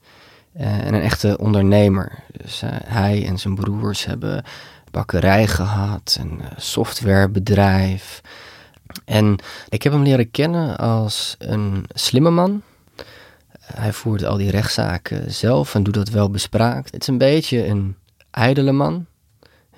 en 0.54 0.94
een 0.94 1.02
echte 1.02 1.38
ondernemer. 1.38 2.24
Dus 2.32 2.62
hij 2.86 3.26
en 3.28 3.40
zijn 3.40 3.56
broers 3.56 4.06
hebben 4.06 4.44
bakkerij 4.92 5.48
gehad, 5.48 6.18
een 6.20 6.42
softwarebedrijf. 6.56 8.22
En 9.06 9.36
ik 9.70 9.84
heb 9.84 9.94
hem 9.94 10.04
leren 10.04 10.32
kennen 10.32 10.78
als 10.78 11.36
een 11.40 11.86
slimme 11.94 12.30
man, 12.30 12.62
hij 13.66 13.94
voert 13.94 14.24
al 14.24 14.38
die 14.38 14.52
rechtszaken 14.52 15.34
zelf 15.34 15.76
en 15.76 15.84
doet 15.84 15.94
dat 15.94 16.10
wel 16.10 16.30
bespraakt. 16.30 16.92
Het 16.92 17.02
is 17.02 17.08
een 17.08 17.18
beetje 17.18 17.66
een 17.68 17.96
ijdele 18.32 18.72
man. 18.72 19.06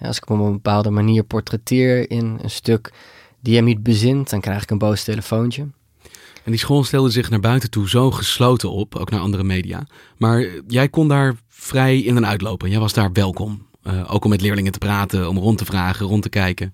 Als 0.01 0.17
ik 0.17 0.23
hem 0.27 0.41
op 0.41 0.45
een 0.45 0.51
bepaalde 0.51 0.89
manier 0.89 1.23
portretteer 1.23 2.09
in 2.09 2.39
een 2.41 2.49
stuk 2.49 2.93
die 3.39 3.55
hem 3.55 3.65
niet 3.65 3.83
bezint, 3.83 4.29
dan 4.29 4.41
krijg 4.41 4.63
ik 4.63 4.71
een 4.71 4.77
boos 4.77 5.03
telefoontje. 5.03 5.67
En 6.43 6.51
die 6.51 6.59
school 6.59 6.83
stelde 6.83 7.09
zich 7.09 7.29
naar 7.29 7.39
buiten 7.39 7.69
toe 7.69 7.89
zo 7.89 8.11
gesloten 8.11 8.71
op, 8.71 8.95
ook 8.95 9.09
naar 9.09 9.19
andere 9.19 9.43
media. 9.43 9.87
Maar 10.17 10.45
jij 10.67 10.89
kon 10.89 11.07
daar 11.07 11.35
vrij 11.49 11.99
in 11.99 12.15
en 12.15 12.25
uitlopen. 12.25 12.69
Jij 12.69 12.79
was 12.79 12.93
daar 12.93 13.11
welkom. 13.11 13.67
Uh, 13.83 14.13
ook 14.13 14.23
om 14.23 14.29
met 14.29 14.41
leerlingen 14.41 14.71
te 14.71 14.77
praten, 14.77 15.29
om 15.29 15.37
rond 15.37 15.57
te 15.57 15.65
vragen, 15.65 16.05
rond 16.05 16.23
te 16.23 16.29
kijken. 16.29 16.73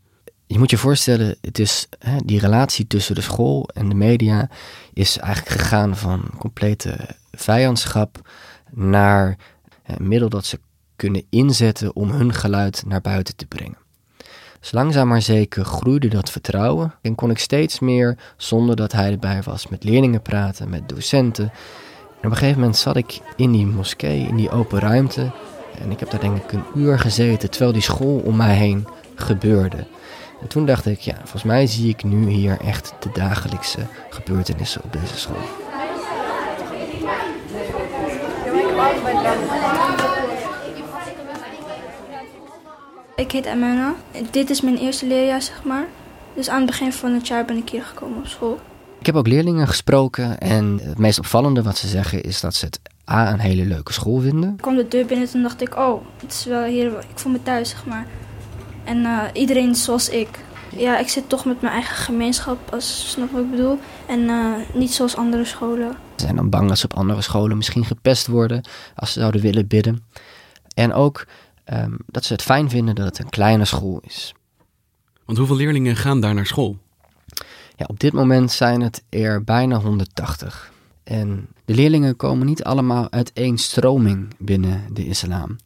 Je 0.51 0.59
moet 0.59 0.69
je 0.69 0.77
voorstellen, 0.77 1.35
het 1.41 1.59
is, 1.59 1.87
hè, 1.99 2.17
die 2.25 2.39
relatie 2.39 2.87
tussen 2.87 3.15
de 3.15 3.21
school 3.21 3.69
en 3.73 3.89
de 3.89 3.95
media 3.95 4.49
is 4.93 5.17
eigenlijk 5.17 5.61
gegaan 5.61 5.97
van 5.97 6.29
complete 6.37 6.97
vijandschap 7.31 8.29
naar 8.71 9.37
een 9.85 10.07
middel 10.07 10.29
dat 10.29 10.45
ze 10.45 10.59
kunnen 10.95 11.23
inzetten 11.29 11.95
om 11.95 12.09
hun 12.09 12.33
geluid 12.33 12.83
naar 12.87 13.01
buiten 13.01 13.35
te 13.35 13.45
brengen. 13.45 13.77
Dus 14.59 14.71
langzaam 14.71 15.07
maar 15.07 15.21
zeker 15.21 15.65
groeide 15.65 16.07
dat 16.07 16.31
vertrouwen 16.31 16.93
en 17.01 17.15
kon 17.15 17.29
ik 17.29 17.39
steeds 17.39 17.79
meer, 17.79 18.17
zonder 18.37 18.75
dat 18.75 18.91
hij 18.91 19.11
erbij 19.11 19.41
was, 19.43 19.67
met 19.67 19.83
leerlingen 19.83 20.21
praten, 20.21 20.69
met 20.69 20.89
docenten. 20.89 21.51
En 22.21 22.27
op 22.27 22.31
een 22.31 22.37
gegeven 22.37 22.59
moment 22.59 22.77
zat 22.77 22.95
ik 22.95 23.19
in 23.35 23.51
die 23.51 23.65
moskee, 23.65 24.27
in 24.27 24.35
die 24.35 24.49
open 24.49 24.79
ruimte. 24.79 25.31
En 25.79 25.91
ik 25.91 25.99
heb 25.99 26.09
daar 26.09 26.19
denk 26.19 26.37
ik 26.37 26.51
een 26.51 26.65
uur 26.75 26.99
gezeten, 26.99 27.49
terwijl 27.49 27.71
die 27.71 27.81
school 27.81 28.17
om 28.17 28.35
mij 28.35 28.55
heen 28.55 28.87
gebeurde. 29.15 29.87
En 30.41 30.47
toen 30.47 30.65
dacht 30.65 30.85
ik, 30.85 30.99
ja, 30.99 31.15
volgens 31.15 31.43
mij 31.43 31.67
zie 31.67 31.89
ik 31.89 32.03
nu 32.03 32.29
hier 32.29 32.59
echt 32.59 32.93
de 32.99 33.09
dagelijkse 33.13 33.79
gebeurtenissen 34.09 34.83
op 34.83 34.93
deze 34.93 35.17
school. 35.17 35.41
Ik 43.15 43.31
heet 43.31 43.45
Emma. 43.45 43.95
Dit 44.31 44.49
is 44.49 44.61
mijn 44.61 44.77
eerste 44.77 45.07
leerjaar, 45.07 45.41
zeg 45.41 45.63
maar. 45.63 45.85
Dus 46.33 46.49
aan 46.49 46.57
het 46.57 46.65
begin 46.65 46.93
van 46.93 47.13
het 47.13 47.27
jaar 47.27 47.45
ben 47.45 47.57
ik 47.57 47.69
hier 47.69 47.83
gekomen 47.83 48.17
op 48.17 48.27
school. 48.27 48.59
Ik 48.99 49.05
heb 49.05 49.15
ook 49.15 49.27
leerlingen 49.27 49.67
gesproken 49.67 50.39
en 50.39 50.79
het 50.83 50.97
meest 50.97 51.19
opvallende 51.19 51.63
wat 51.63 51.77
ze 51.77 51.87
zeggen 51.87 52.23
is 52.23 52.41
dat 52.41 52.55
ze 52.55 52.65
het 52.65 52.79
A 53.09 53.31
een 53.31 53.39
hele 53.39 53.65
leuke 53.65 53.93
school 53.93 54.19
vinden. 54.19 54.49
Ik 54.49 54.61
kwam 54.61 54.75
de 54.75 54.87
deur 54.87 55.05
binnen 55.05 55.27
en 55.33 55.41
dacht 55.41 55.61
ik, 55.61 55.77
oh, 55.77 56.01
het 56.21 56.31
is 56.31 56.45
wel 56.45 56.63
hier, 56.63 56.87
ik 56.87 57.05
voel 57.19 57.31
me 57.31 57.43
thuis, 57.43 57.69
zeg 57.69 57.85
maar. 57.85 58.05
En 58.91 58.97
uh, 58.97 59.23
iedereen 59.33 59.75
zoals 59.75 60.09
ik. 60.09 60.29
Ja, 60.75 60.99
ik 60.99 61.07
zit 61.07 61.29
toch 61.29 61.45
met 61.45 61.61
mijn 61.61 61.73
eigen 61.73 61.95
gemeenschap, 61.95 62.73
als 62.73 63.09
snap 63.09 63.31
wat 63.31 63.41
ik 63.41 63.49
bedoel. 63.49 63.79
En 64.07 64.19
uh, 64.19 64.55
niet 64.73 64.93
zoals 64.93 65.15
andere 65.15 65.45
scholen. 65.45 65.91
Ze 66.15 66.23
zijn 66.25 66.35
dan 66.35 66.49
bang 66.49 66.67
dat 66.67 66.77
ze 66.77 66.85
op 66.85 66.93
andere 66.93 67.21
scholen 67.21 67.57
misschien 67.57 67.85
gepest 67.85 68.27
worden 68.27 68.67
als 68.95 69.13
ze 69.13 69.19
zouden 69.19 69.41
willen 69.41 69.67
bidden. 69.67 70.03
En 70.73 70.93
ook 70.93 71.27
um, 71.73 71.97
dat 72.05 72.25
ze 72.25 72.33
het 72.33 72.41
fijn 72.41 72.69
vinden 72.69 72.95
dat 72.95 73.05
het 73.05 73.19
een 73.19 73.29
kleine 73.29 73.65
school 73.65 73.99
is. 74.03 74.33
Want 75.25 75.37
hoeveel 75.37 75.55
leerlingen 75.55 75.95
gaan 75.95 76.19
daar 76.19 76.33
naar 76.33 76.45
school? 76.45 76.77
Ja, 77.75 77.85
op 77.87 77.99
dit 77.99 78.13
moment 78.13 78.51
zijn 78.51 78.81
het 78.81 79.03
er 79.09 79.43
bijna 79.43 79.79
180. 79.79 80.71
En 81.03 81.47
de 81.65 81.73
leerlingen 81.73 82.15
komen 82.15 82.45
niet 82.45 82.63
allemaal 82.63 83.11
uit 83.11 83.33
één 83.33 83.57
stroming 83.57 84.27
binnen 84.37 84.83
de 84.93 85.05
islam. 85.05 85.57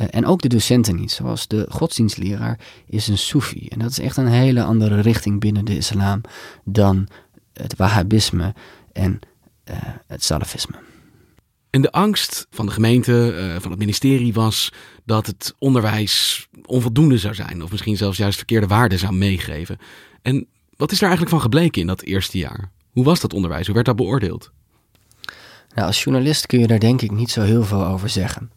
Uh, 0.00 0.06
en 0.10 0.26
ook 0.26 0.42
de 0.42 0.48
docenten 0.48 0.96
niet, 0.96 1.12
zoals 1.12 1.46
de 1.46 1.66
godsdienstleraar 1.68 2.58
is 2.86 3.08
een 3.08 3.18
Soefi. 3.18 3.68
En 3.68 3.78
dat 3.78 3.90
is 3.90 3.98
echt 3.98 4.16
een 4.16 4.26
hele 4.26 4.62
andere 4.62 5.00
richting 5.00 5.40
binnen 5.40 5.64
de 5.64 5.76
islam 5.76 6.20
dan 6.64 7.08
het 7.52 7.76
Wahhabisme 7.76 8.54
en 8.92 9.20
uh, 9.70 9.76
het 10.06 10.24
Salafisme. 10.24 10.76
En 11.70 11.82
de 11.82 11.92
angst 11.92 12.46
van 12.50 12.66
de 12.66 12.72
gemeente, 12.72 13.34
uh, 13.36 13.60
van 13.60 13.70
het 13.70 13.80
ministerie 13.80 14.32
was 14.32 14.72
dat 15.04 15.26
het 15.26 15.54
onderwijs 15.58 16.46
onvoldoende 16.64 17.18
zou 17.18 17.34
zijn. 17.34 17.62
Of 17.62 17.70
misschien 17.70 17.96
zelfs 17.96 18.18
juist 18.18 18.36
verkeerde 18.36 18.66
waarden 18.66 18.98
zou 18.98 19.12
meegeven. 19.14 19.78
En 20.22 20.46
wat 20.76 20.92
is 20.92 20.96
er 20.96 21.02
eigenlijk 21.02 21.32
van 21.32 21.42
gebleken 21.42 21.80
in 21.80 21.86
dat 21.86 22.02
eerste 22.02 22.38
jaar? 22.38 22.70
Hoe 22.92 23.04
was 23.04 23.20
dat 23.20 23.32
onderwijs? 23.32 23.66
Hoe 23.66 23.74
werd 23.74 23.86
dat 23.86 23.96
beoordeeld? 23.96 24.50
Nou, 25.74 25.86
als 25.86 26.02
journalist 26.02 26.46
kun 26.46 26.58
je 26.58 26.66
daar 26.66 26.78
denk 26.78 27.02
ik 27.02 27.10
niet 27.10 27.30
zo 27.30 27.42
heel 27.42 27.64
veel 27.64 27.86
over 27.86 28.08
zeggen. 28.08 28.50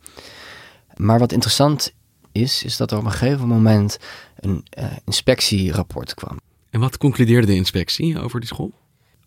Maar 1.02 1.20
wat 1.20 1.32
interessant 1.32 1.94
is, 2.32 2.64
is 2.64 2.78
dat 2.78 2.92
er 2.92 2.98
op 2.98 3.06
een 3.06 3.12
gegeven 3.12 3.48
moment 3.48 3.98
een 4.36 4.66
uh, 4.80 4.86
inspectierapport 5.06 6.14
kwam. 6.14 6.40
En 6.70 6.80
wat 6.80 6.98
concludeerde 6.98 7.48
de 7.48 7.56
inspectie 7.56 8.20
over 8.22 8.40
die 8.40 8.50
school? 8.50 8.72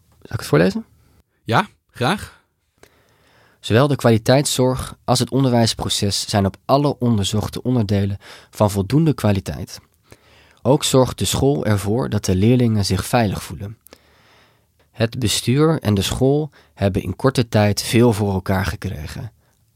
Zal 0.09 0.33
ik 0.33 0.39
het 0.39 0.47
voorlezen? 0.47 0.85
Ja, 1.43 1.69
graag. 1.91 2.41
Zowel 3.61 3.89
de 3.89 3.97
kwaliteitszorg 3.97 4.97
als 5.05 5.19
het 5.19 5.31
onderwijsproces 5.31 6.29
zijn 6.29 6.47
op 6.47 6.57
alle 6.65 6.99
onderzochte 6.99 7.63
onderdelen 7.63 8.19
van 8.51 8.71
voldoende 8.71 9.15
kwaliteit. 9.15 9.81
Ook 10.63 10.85
zorgt 10.85 11.19
de 11.19 11.25
school 11.25 11.65
ervoor 11.65 12.09
dat 12.09 12.25
de 12.25 12.35
leerlingen 12.35 12.85
zich 12.85 13.07
veilig 13.07 13.43
voelen. 13.43 13.79
Het 14.91 15.19
bestuur 15.19 15.81
en 15.81 15.95
de 15.95 16.03
school 16.03 16.51
hebben 16.75 17.03
in 17.03 17.17
korte 17.17 17.49
tijd 17.49 17.83
veel 17.83 18.13
voor 18.13 18.33
elkaar 18.33 18.67
gekregen. 18.67 19.33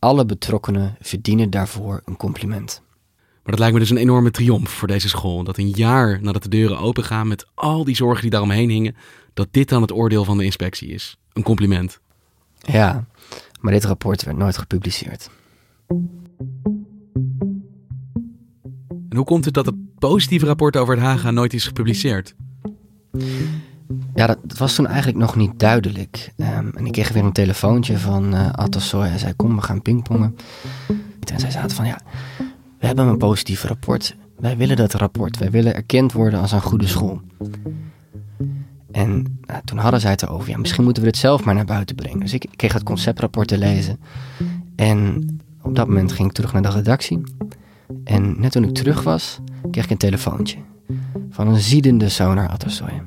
Alle 0.07 0.27
betrokkenen 0.27 0.97
verdienen 1.01 1.51
daarvoor 1.51 2.03
een 2.05 2.17
compliment. 2.17 2.83
Maar 3.17 3.43
dat 3.43 3.59
lijkt 3.59 3.75
me 3.75 3.81
dus 3.81 3.91
een 3.91 3.97
enorme 3.97 4.31
triomf 4.31 4.71
voor 4.71 4.89
deze 4.89 5.09
school. 5.09 5.45
Dat 5.45 5.59
een 5.59 5.71
jaar 5.71 6.23
nadat 6.23 6.43
de 6.43 6.49
deuren 6.49 6.79
opengaan 6.79 7.29
met 7.29 7.47
al 7.55 7.85
die 7.85 7.97
zorgen 7.97 8.23
die 8.23 8.31
daaromheen 8.31 8.71
hingen, 8.71 8.97
dat 9.35 9.49
dit 9.51 9.69
dan 9.69 9.83
het 9.83 9.93
oordeel 9.93 10.25
van 10.25 10.39
de 10.39 10.45
inspectie 10.45 10.89
is. 10.89 11.17
Een 11.33 11.43
compliment. 11.43 12.01
Ja, 12.59 13.07
maar 13.61 13.73
dit 13.73 13.85
rapport 13.85 14.25
werd 14.25 14.37
nooit 14.37 14.59
gepubliceerd. 14.59 15.31
En 19.09 19.17
hoe 19.17 19.25
komt 19.25 19.45
het 19.45 19.55
dat 19.55 19.67
het 19.67 19.99
positieve 19.99 20.47
rapport 20.47 20.77
over 20.77 20.95
het 20.95 21.03
Haga 21.03 21.31
nooit 21.31 21.55
is 21.55 21.67
gepubliceerd? 21.67 22.35
Ja, 24.15 24.27
dat, 24.27 24.59
was 24.59 24.75
toen 24.75 24.87
eigenlijk 24.87 25.19
nog 25.19 25.37
niet 25.37 25.59
duidelijk. 25.59 26.33
Um, 26.37 26.71
en 26.75 26.87
ik 26.87 26.93
kreeg 26.93 27.13
weer 27.13 27.25
een 27.25 27.33
telefoontje 27.33 27.99
van 27.99 28.35
uh. 28.35 28.49
Hij 28.91 29.19
zei, 29.19 29.35
kom, 29.37 29.57
we 29.57 29.63
gaan 29.63 29.83
pingpongen. 29.83 30.37
En 31.33 31.41
zij 31.41 31.51
zaten 31.51 31.77
van, 31.77 31.87
ja, 31.87 31.99
we 32.79 32.87
hebben 32.87 33.07
een 33.07 33.19
positief 33.19 33.65
rapport. 33.65 34.17
Wij 34.39 34.57
willen 34.57 34.77
dat 34.77 34.95
rapport. 34.95 35.39
Wij 35.39 35.51
willen 35.51 35.75
erkend 35.75 36.13
worden 36.13 36.41
als 36.41 36.53
een 36.53 36.61
goede 36.61 36.87
school. 36.87 37.21
En 38.93 39.39
nou, 39.47 39.61
toen 39.65 39.79
hadden 39.79 40.01
zij 40.01 40.11
het 40.11 40.23
erover. 40.23 40.51
Ja, 40.51 40.59
misschien 40.59 40.85
moeten 40.85 41.03
we 41.03 41.09
het 41.09 41.19
zelf 41.19 41.45
maar 41.45 41.55
naar 41.55 41.65
buiten 41.65 41.97
brengen. 41.97 42.21
Dus 42.21 42.33
ik, 42.33 42.49
kreeg 42.57 42.73
het 42.73 42.83
conceptrapport 42.83 43.49
te 43.49 43.59
lezen. 43.59 43.99
En 44.77 45.27
op 45.63 45.77
dat 45.77 45.89
moment 45.89 46.13
ging 46.13 46.29
ik 46.29 46.35
terug 46.35 46.53
naar 46.53 46.63
de 46.63 46.71
redactie. 46.71 47.21
En 48.05 48.41
net 48.41 48.53
toen 48.53 48.65
ik 48.65 48.75
terug 48.75 49.03
was, 49.03 49.41
kreeg 49.71 49.85
ik 49.85 49.91
een 49.91 49.97
telefoontje. 49.97 50.59
Van 51.31 51.49
een 51.49 51.61
ziedende 51.61 52.09
Sonar 52.09 52.49
Atasoy. 52.49 53.03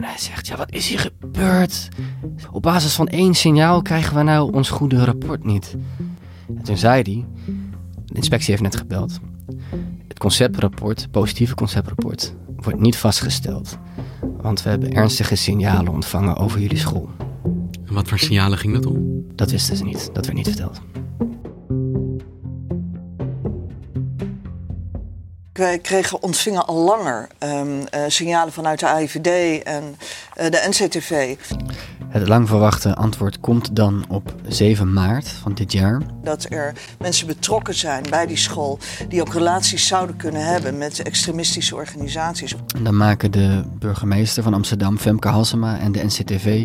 En 0.00 0.06
hij 0.06 0.18
zegt, 0.18 0.46
ja, 0.46 0.56
wat 0.56 0.72
is 0.72 0.88
hier 0.88 0.98
gebeurd? 0.98 1.88
Op 2.50 2.62
basis 2.62 2.94
van 2.94 3.08
één 3.08 3.34
signaal 3.34 3.82
krijgen 3.82 4.16
we 4.16 4.22
nou 4.22 4.52
ons 4.52 4.70
goede 4.70 5.04
rapport 5.04 5.44
niet. 5.44 5.76
En 6.56 6.62
toen 6.62 6.76
zei 6.76 7.02
hij, 7.02 7.24
de 8.06 8.14
inspectie 8.14 8.50
heeft 8.50 8.62
net 8.62 8.76
gebeld. 8.76 9.18
Het 10.08 10.18
conceptrapport, 10.18 11.10
positieve 11.10 11.54
conceptrapport, 11.54 12.34
wordt 12.56 12.80
niet 12.80 12.96
vastgesteld. 12.96 13.78
Want 14.40 14.62
we 14.62 14.68
hebben 14.68 14.92
ernstige 14.92 15.34
signalen 15.34 15.92
ontvangen 15.92 16.36
over 16.36 16.60
jullie 16.60 16.78
school. 16.78 17.08
En 17.86 17.94
wat 17.94 18.08
voor 18.08 18.18
signalen 18.18 18.58
ging 18.58 18.74
dat 18.74 18.86
om? 18.86 19.24
Dat 19.34 19.50
wisten 19.50 19.76
ze 19.76 19.84
niet, 19.84 20.10
dat 20.12 20.24
werd 20.24 20.36
niet 20.36 20.48
verteld. 20.48 20.80
Wij 25.60 25.78
kregen, 25.78 26.22
ontvingen 26.22 26.66
al 26.66 26.74
langer 26.74 27.28
um, 27.38 27.78
uh, 27.78 27.84
signalen 28.08 28.52
vanuit 28.52 28.80
de 28.80 28.86
AIVD 28.86 29.62
en 29.62 29.96
uh, 30.40 30.50
de 30.50 30.66
NCTV. 30.68 31.36
Het 32.10 32.28
lang 32.28 32.48
verwachte 32.48 32.94
antwoord 32.94 33.40
komt 33.40 33.76
dan 33.76 34.04
op 34.08 34.34
7 34.48 34.92
maart 34.92 35.28
van 35.28 35.54
dit 35.54 35.72
jaar. 35.72 36.02
Dat 36.22 36.46
er 36.48 36.72
mensen 36.98 37.26
betrokken 37.26 37.74
zijn 37.74 38.04
bij 38.10 38.26
die 38.26 38.36
school 38.36 38.78
die 39.08 39.20
ook 39.20 39.32
relaties 39.32 39.86
zouden 39.86 40.16
kunnen 40.16 40.44
hebben 40.44 40.78
met 40.78 41.02
extremistische 41.02 41.74
organisaties. 41.74 42.54
En 42.76 42.84
dan 42.84 42.96
maken 42.96 43.30
de 43.30 43.62
burgemeester 43.78 44.42
van 44.42 44.54
Amsterdam, 44.54 44.98
Femke 44.98 45.28
Halsema 45.28 45.78
en 45.78 45.92
de 45.92 46.04
NCTV 46.04 46.64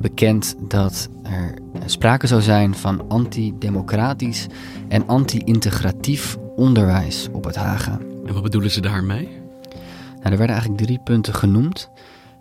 bekend 0.00 0.54
dat 0.60 1.08
er 1.22 1.54
sprake 1.86 2.26
zou 2.26 2.42
zijn 2.42 2.74
van 2.74 3.08
antidemocratisch 3.08 4.46
en 4.88 5.06
anti-integratief 5.06 6.36
onderwijs 6.56 7.28
op 7.32 7.44
het 7.44 7.56
Haga. 7.56 7.98
En 8.26 8.32
wat 8.32 8.42
bedoelen 8.42 8.70
ze 8.70 8.80
daarmee? 8.80 9.28
Nou, 10.14 10.32
er 10.32 10.38
werden 10.38 10.56
eigenlijk 10.56 10.86
drie 10.86 11.00
punten 11.04 11.34
genoemd. 11.34 11.90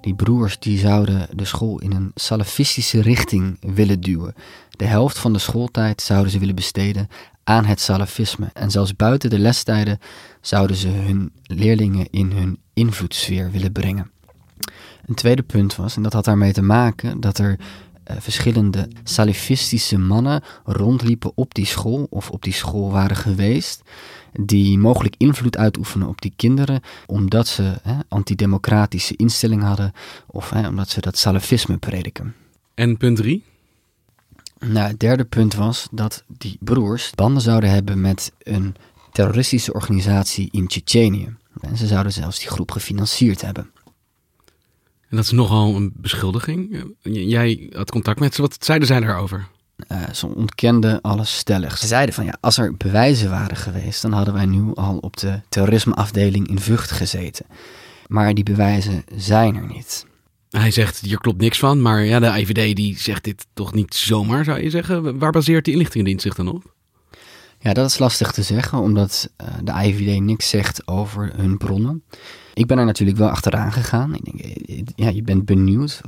Die 0.03 0.15
broers 0.15 0.59
die 0.59 0.77
zouden 0.77 1.27
de 1.33 1.45
school 1.45 1.79
in 1.79 1.91
een 1.91 2.11
salafistische 2.15 3.01
richting 3.01 3.57
willen 3.59 4.01
duwen. 4.01 4.33
De 4.69 4.85
helft 4.85 5.17
van 5.17 5.33
de 5.33 5.39
schooltijd 5.39 6.01
zouden 6.01 6.31
ze 6.31 6.39
willen 6.39 6.55
besteden 6.55 7.07
aan 7.43 7.65
het 7.65 7.79
salafisme. 7.79 8.49
En 8.53 8.71
zelfs 8.71 8.95
buiten 8.95 9.29
de 9.29 9.39
lestijden 9.39 9.99
zouden 10.41 10.75
ze 10.75 10.87
hun 10.87 11.31
leerlingen 11.43 12.07
in 12.09 12.31
hun 12.31 12.59
invloedssfeer 12.73 13.51
willen 13.51 13.71
brengen. 13.71 14.11
Een 15.05 15.15
tweede 15.15 15.43
punt 15.43 15.75
was, 15.75 15.95
en 15.95 16.03
dat 16.03 16.13
had 16.13 16.25
daarmee 16.25 16.53
te 16.53 16.61
maken, 16.61 17.19
dat 17.19 17.37
er 17.37 17.59
uh, 17.59 18.15
verschillende 18.19 18.87
salafistische 19.03 19.97
mannen 19.97 20.43
rondliepen 20.63 21.31
op 21.35 21.53
die 21.53 21.65
school 21.65 22.07
of 22.09 22.29
op 22.29 22.43
die 22.43 22.53
school 22.53 22.91
waren 22.91 23.15
geweest 23.15 23.81
die 24.39 24.77
mogelijk 24.77 25.15
invloed 25.17 25.57
uitoefenen 25.57 26.07
op 26.07 26.21
die 26.21 26.33
kinderen, 26.35 26.81
omdat 27.05 27.47
ze 27.47 27.79
hè, 27.83 27.95
antidemocratische 28.07 29.15
instellingen 29.15 29.65
hadden 29.65 29.93
of 30.27 30.49
hè, 30.49 30.67
omdat 30.67 30.89
ze 30.89 31.01
dat 31.01 31.17
salafisme 31.17 31.77
prediken. 31.77 32.35
En 32.73 32.97
punt 32.97 33.17
drie? 33.17 33.43
Nou, 34.59 34.87
het 34.87 34.99
derde 34.99 35.25
punt 35.25 35.55
was 35.55 35.87
dat 35.91 36.23
die 36.27 36.57
broers 36.59 37.11
banden 37.15 37.41
zouden 37.41 37.69
hebben 37.69 38.01
met 38.01 38.31
een 38.39 38.75
terroristische 39.11 39.73
organisatie 39.73 40.47
in 40.51 40.67
Tsjetsjenië. 40.67 41.35
En 41.61 41.77
ze 41.77 41.87
zouden 41.87 42.13
zelfs 42.13 42.39
die 42.39 42.49
groep 42.49 42.71
gefinancierd 42.71 43.41
hebben. 43.41 43.71
En 45.09 45.19
dat 45.19 45.25
is 45.25 45.31
nogal 45.31 45.75
een 45.75 45.91
beschuldiging. 45.95 46.85
Jij 47.01 47.69
had 47.73 47.91
contact 47.91 48.19
met 48.19 48.33
ze. 48.33 48.41
Wat 48.41 48.57
zeiden 48.59 48.87
zij 48.87 48.99
daarover? 48.99 49.47
Uh, 49.91 50.09
ze 50.13 50.27
ontkenden 50.27 51.01
alles 51.01 51.37
stellig. 51.37 51.77
Ze 51.77 51.87
zeiden 51.87 52.15
van 52.15 52.25
ja, 52.25 52.37
als 52.39 52.57
er 52.57 52.77
bewijzen 52.77 53.29
waren 53.29 53.57
geweest, 53.57 54.01
dan 54.01 54.11
hadden 54.11 54.33
wij 54.33 54.45
nu 54.45 54.71
al 54.73 54.97
op 54.97 55.17
de 55.17 55.41
terrorismeafdeling 55.49 56.47
in 56.47 56.59
Vught 56.59 56.91
gezeten. 56.91 57.45
Maar 58.07 58.33
die 58.33 58.43
bewijzen 58.43 59.03
zijn 59.15 59.55
er 59.55 59.67
niet. 59.67 60.05
Hij 60.49 60.71
zegt, 60.71 60.99
hier 60.99 61.17
klopt 61.17 61.41
niks 61.41 61.59
van, 61.59 61.81
maar 61.81 62.05
ja, 62.05 62.19
de 62.19 62.39
IVD 62.39 62.75
die 62.75 62.99
zegt 62.99 63.23
dit 63.23 63.45
toch 63.53 63.73
niet 63.73 63.95
zomaar, 63.95 64.43
zou 64.43 64.61
je 64.61 64.69
zeggen. 64.69 65.19
Waar 65.19 65.31
baseert 65.31 65.65
die 65.65 65.73
inlichtingendienst 65.73 66.23
zich 66.23 66.35
dan 66.35 66.47
op? 66.47 66.73
Ja, 67.59 67.73
dat 67.73 67.89
is 67.89 67.99
lastig 67.99 68.31
te 68.31 68.41
zeggen, 68.41 68.77
omdat 68.77 69.29
uh, 69.41 69.47
de 69.63 69.71
IVD 69.71 70.21
niks 70.21 70.49
zegt 70.49 70.87
over 70.87 71.31
hun 71.35 71.57
bronnen. 71.57 72.03
Ik 72.53 72.67
ben 72.67 72.77
er 72.77 72.85
natuurlijk 72.85 73.17
wel 73.17 73.29
achteraan 73.29 73.71
gegaan. 73.71 74.15
Ik 74.15 74.25
denk, 74.25 74.39
eh, 74.39 74.83
ja, 74.95 75.09
je 75.09 75.21
bent 75.21 75.45
benieuwd. 75.45 76.01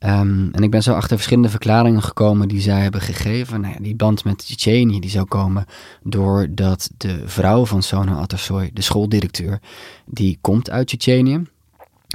Um, 0.00 0.48
en 0.52 0.62
ik 0.62 0.70
ben 0.70 0.82
zo 0.82 0.92
achter 0.92 1.16
verschillende 1.16 1.48
verklaringen 1.48 2.02
gekomen 2.02 2.48
die 2.48 2.60
zij 2.60 2.80
hebben 2.80 3.00
gegeven. 3.00 3.60
Nou 3.60 3.74
ja, 3.74 3.80
die 3.80 3.96
band 3.96 4.24
met 4.24 4.38
Tsjetsjenië 4.38 5.00
die 5.00 5.10
zou 5.10 5.26
komen 5.26 5.64
doordat 6.02 6.90
de 6.96 7.22
vrouw 7.24 7.66
van 7.66 7.82
Sona 7.82 8.16
Atassoy, 8.16 8.70
de 8.72 8.82
schooldirecteur, 8.82 9.60
die 10.06 10.38
komt 10.40 10.70
uit 10.70 10.86
Tsjetsjenië. 10.86 11.42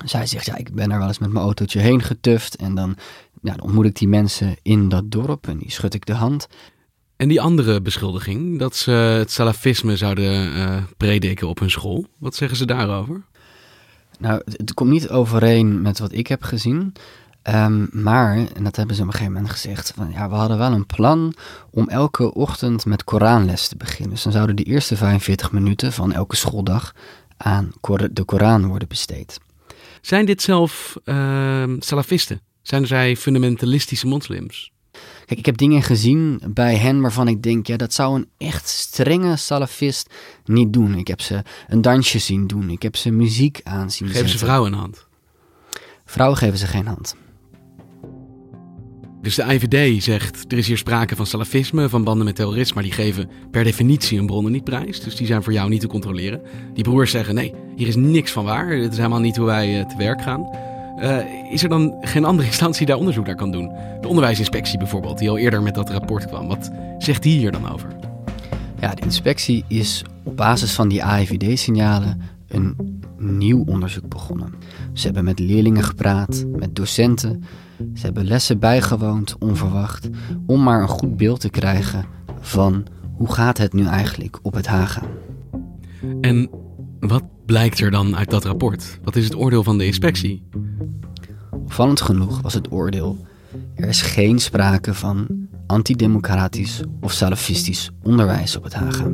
Zij 0.05 0.25
zegt, 0.25 0.45
ja, 0.45 0.55
ik 0.55 0.73
ben 0.73 0.91
er 0.91 0.97
wel 0.97 1.07
eens 1.07 1.19
met 1.19 1.31
mijn 1.31 1.45
autootje 1.45 1.79
heen 1.79 2.01
getuft 2.01 2.55
en 2.55 2.75
dan, 2.75 2.95
ja, 3.41 3.51
dan 3.51 3.61
ontmoet 3.61 3.85
ik 3.85 3.95
die 3.95 4.07
mensen 4.07 4.55
in 4.61 4.89
dat 4.89 5.11
dorp 5.11 5.47
en 5.47 5.57
die 5.57 5.71
schud 5.71 5.93
ik 5.93 6.05
de 6.05 6.13
hand. 6.13 6.47
En 7.15 7.27
die 7.27 7.41
andere 7.41 7.81
beschuldiging, 7.81 8.59
dat 8.59 8.75
ze 8.75 8.91
het 8.91 9.31
salafisme 9.31 9.97
zouden 9.97 10.55
uh, 10.55 10.77
prediken 10.97 11.47
op 11.47 11.59
hun 11.59 11.71
school, 11.71 12.05
wat 12.17 12.35
zeggen 12.35 12.57
ze 12.57 12.65
daarover? 12.65 13.21
Nou, 14.19 14.41
het 14.45 14.73
komt 14.73 14.89
niet 14.89 15.09
overeen 15.09 15.81
met 15.81 15.99
wat 15.99 16.11
ik 16.11 16.27
heb 16.27 16.43
gezien. 16.43 16.93
Um, 17.49 17.89
maar, 17.91 18.37
en 18.53 18.63
dat 18.63 18.75
hebben 18.75 18.95
ze 18.95 19.01
op 19.01 19.07
een 19.07 19.13
gegeven 19.13 19.33
moment 19.33 19.51
gezegd, 19.51 19.93
van 19.95 20.11
ja, 20.11 20.29
we 20.29 20.35
hadden 20.35 20.57
wel 20.57 20.71
een 20.71 20.85
plan 20.85 21.33
om 21.69 21.89
elke 21.89 22.33
ochtend 22.33 22.85
met 22.85 23.03
Koranles 23.03 23.67
te 23.67 23.77
beginnen. 23.77 24.09
Dus 24.09 24.23
dan 24.23 24.31
zouden 24.31 24.55
de 24.55 24.63
eerste 24.63 24.95
45 24.95 25.51
minuten 25.51 25.93
van 25.93 26.13
elke 26.13 26.35
schooldag 26.35 26.93
aan 27.37 27.71
de 28.11 28.23
Koran 28.23 28.67
worden 28.67 28.87
besteed. 28.87 29.39
Zijn 30.01 30.25
dit 30.25 30.41
zelf 30.41 30.97
uh, 31.05 31.63
salafisten? 31.79 32.41
Zijn 32.61 32.87
zij 32.87 33.15
fundamentalistische 33.17 34.07
moslims? 34.07 34.71
Kijk, 35.25 35.39
ik 35.39 35.45
heb 35.45 35.57
dingen 35.57 35.81
gezien 35.81 36.41
bij 36.47 36.75
hen 36.75 37.01
waarvan 37.01 37.27
ik 37.27 37.43
denk, 37.43 37.67
ja, 37.67 37.77
dat 37.77 37.93
zou 37.93 38.15
een 38.15 38.29
echt 38.37 38.67
strenge 38.67 39.35
salafist 39.35 40.13
niet 40.45 40.73
doen. 40.73 40.95
Ik 40.95 41.07
heb 41.07 41.21
ze 41.21 41.43
een 41.67 41.81
dansje 41.81 42.19
zien 42.19 42.47
doen, 42.47 42.69
ik 42.69 42.81
heb 42.81 42.95
ze 42.95 43.11
muziek 43.11 43.61
aanzien 43.63 44.07
Geven 44.07 44.29
ze 44.29 44.37
vrouwen 44.37 44.73
een 44.73 44.79
hand? 44.79 45.05
Vrouwen 46.05 46.37
geven 46.37 46.57
ze 46.57 46.67
geen 46.67 46.87
hand. 46.87 47.15
Dus 49.23 49.35
de 49.35 49.43
IVD 49.53 50.03
zegt, 50.03 50.51
er 50.51 50.57
is 50.57 50.67
hier 50.67 50.77
sprake 50.77 51.15
van 51.15 51.25
salafisme, 51.25 51.89
van 51.89 52.03
banden 52.03 52.25
met 52.25 52.35
terrorisme, 52.35 52.73
maar 52.73 52.83
die 52.83 52.91
geven 52.91 53.29
per 53.51 53.63
definitie 53.63 54.17
hun 54.17 54.25
bronnen 54.25 54.51
niet 54.51 54.63
prijs. 54.63 54.99
Dus 54.99 55.15
die 55.15 55.27
zijn 55.27 55.43
voor 55.43 55.53
jou 55.53 55.69
niet 55.69 55.81
te 55.81 55.87
controleren. 55.87 56.41
Die 56.73 56.83
broers 56.83 57.11
zeggen, 57.11 57.35
nee, 57.35 57.53
hier 57.75 57.87
is 57.87 57.95
niks 57.95 58.31
van 58.31 58.43
waar. 58.43 58.69
Dit 58.69 58.91
is 58.91 58.97
helemaal 58.97 59.19
niet 59.19 59.37
hoe 59.37 59.45
wij 59.45 59.79
uh, 59.79 59.85
te 59.85 59.97
werk 59.97 60.21
gaan. 60.21 60.49
Uh, 60.99 61.17
is 61.51 61.63
er 61.63 61.69
dan 61.69 61.95
geen 62.01 62.25
andere 62.25 62.47
instantie 62.53 62.85
daar 62.85 62.97
onderzoek 62.97 63.25
naar 63.25 63.35
kan 63.35 63.51
doen? 63.51 63.71
De 64.01 64.07
onderwijsinspectie 64.07 64.77
bijvoorbeeld, 64.77 65.17
die 65.17 65.29
al 65.29 65.37
eerder 65.37 65.61
met 65.61 65.75
dat 65.75 65.89
rapport 65.89 66.27
kwam. 66.27 66.47
Wat 66.47 66.71
zegt 66.97 67.23
die 67.23 67.37
hier 67.37 67.51
dan 67.51 67.71
over? 67.71 67.87
Ja, 68.79 68.93
de 68.93 69.01
inspectie 69.01 69.63
is 69.67 70.03
op 70.23 70.37
basis 70.37 70.71
van 70.71 70.87
die 70.87 71.03
AIVD-signalen 71.03 72.21
een 72.53 72.75
nieuw 73.17 73.63
onderzoek 73.65 74.09
begonnen. 74.09 74.53
Ze 74.93 75.05
hebben 75.05 75.23
met 75.23 75.39
leerlingen 75.39 75.83
gepraat, 75.83 76.45
met 76.47 76.75
docenten. 76.75 77.43
Ze 77.93 78.05
hebben 78.05 78.25
lessen 78.25 78.59
bijgewoond, 78.59 79.35
onverwacht, 79.39 80.09
om 80.45 80.63
maar 80.63 80.81
een 80.81 80.87
goed 80.87 81.17
beeld 81.17 81.39
te 81.39 81.49
krijgen 81.49 82.05
van 82.39 82.85
hoe 83.13 83.33
gaat 83.33 83.57
het 83.57 83.73
nu 83.73 83.85
eigenlijk 83.85 84.39
op 84.41 84.53
het 84.53 84.67
Haga. 84.67 85.01
En 86.21 86.49
wat 86.99 87.23
blijkt 87.45 87.79
er 87.79 87.91
dan 87.91 88.15
uit 88.15 88.29
dat 88.29 88.45
rapport? 88.45 88.99
Wat 89.03 89.15
is 89.15 89.23
het 89.23 89.35
oordeel 89.35 89.63
van 89.63 89.77
de 89.77 89.85
inspectie? 89.85 90.43
Opvallend 91.51 92.01
genoeg 92.01 92.41
was 92.41 92.53
het 92.53 92.71
oordeel: 92.71 93.17
er 93.75 93.87
is 93.87 94.01
geen 94.01 94.39
sprake 94.39 94.93
van 94.93 95.47
antidemocratisch 95.67 96.81
of 97.01 97.11
salafistisch 97.11 97.91
onderwijs 98.03 98.57
op 98.57 98.63
het 98.63 98.73
Haga. 98.73 99.11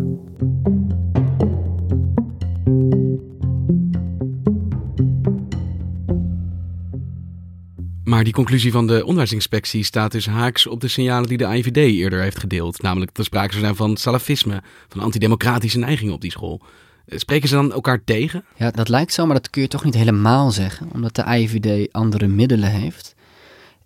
Maar 8.09 8.23
die 8.23 8.33
conclusie 8.33 8.71
van 8.71 8.87
de 8.87 9.01
onderwijsinspectie 9.01 9.83
staat 9.83 10.11
dus 10.11 10.25
haaks 10.25 10.67
op 10.67 10.81
de 10.81 10.87
signalen 10.87 11.29
die 11.29 11.37
de 11.37 11.57
IVD 11.57 11.77
eerder 11.77 12.21
heeft 12.21 12.39
gedeeld. 12.39 12.81
Namelijk 12.81 13.07
dat 13.07 13.17
er 13.17 13.23
sprake 13.23 13.51
zou 13.51 13.63
zijn 13.63 13.75
van 13.75 13.97
salafisme, 13.97 14.61
van 14.87 15.01
antidemocratische 15.01 15.79
neigingen 15.79 16.13
op 16.13 16.21
die 16.21 16.31
school. 16.31 16.61
Spreken 17.07 17.49
ze 17.49 17.55
dan 17.55 17.71
elkaar 17.71 18.03
tegen? 18.03 18.45
Ja, 18.55 18.71
dat 18.71 18.89
lijkt 18.89 19.13
zo, 19.13 19.25
maar 19.25 19.35
dat 19.35 19.49
kun 19.49 19.61
je 19.61 19.67
toch 19.67 19.83
niet 19.83 19.93
helemaal 19.93 20.51
zeggen, 20.51 20.89
omdat 20.93 21.15
de 21.15 21.23
IVD 21.27 21.91
andere 21.91 22.27
middelen 22.27 22.71
heeft. 22.71 23.15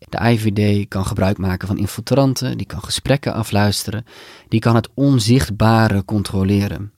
De 0.10 0.30
IVD 0.30 0.88
kan 0.88 1.06
gebruik 1.06 1.38
maken 1.38 1.68
van 1.68 1.78
infiltranten, 1.78 2.58
die 2.58 2.68
kan 2.68 2.84
gesprekken 2.84 3.34
afluisteren, 3.34 4.06
die 4.48 4.60
kan 4.60 4.76
het 4.76 4.90
onzichtbare 4.94 6.06
controleren. 6.06 6.92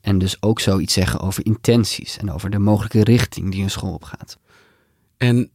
En 0.00 0.18
dus 0.18 0.42
ook 0.42 0.60
zoiets 0.60 0.94
zeggen 0.94 1.20
over 1.20 1.44
intenties 1.46 2.16
en 2.16 2.32
over 2.32 2.50
de 2.50 2.58
mogelijke 2.58 3.04
richting 3.04 3.52
die 3.52 3.62
een 3.62 3.70
school 3.70 3.94
op 3.94 4.04
gaat. 4.04 4.38
En 5.16 5.50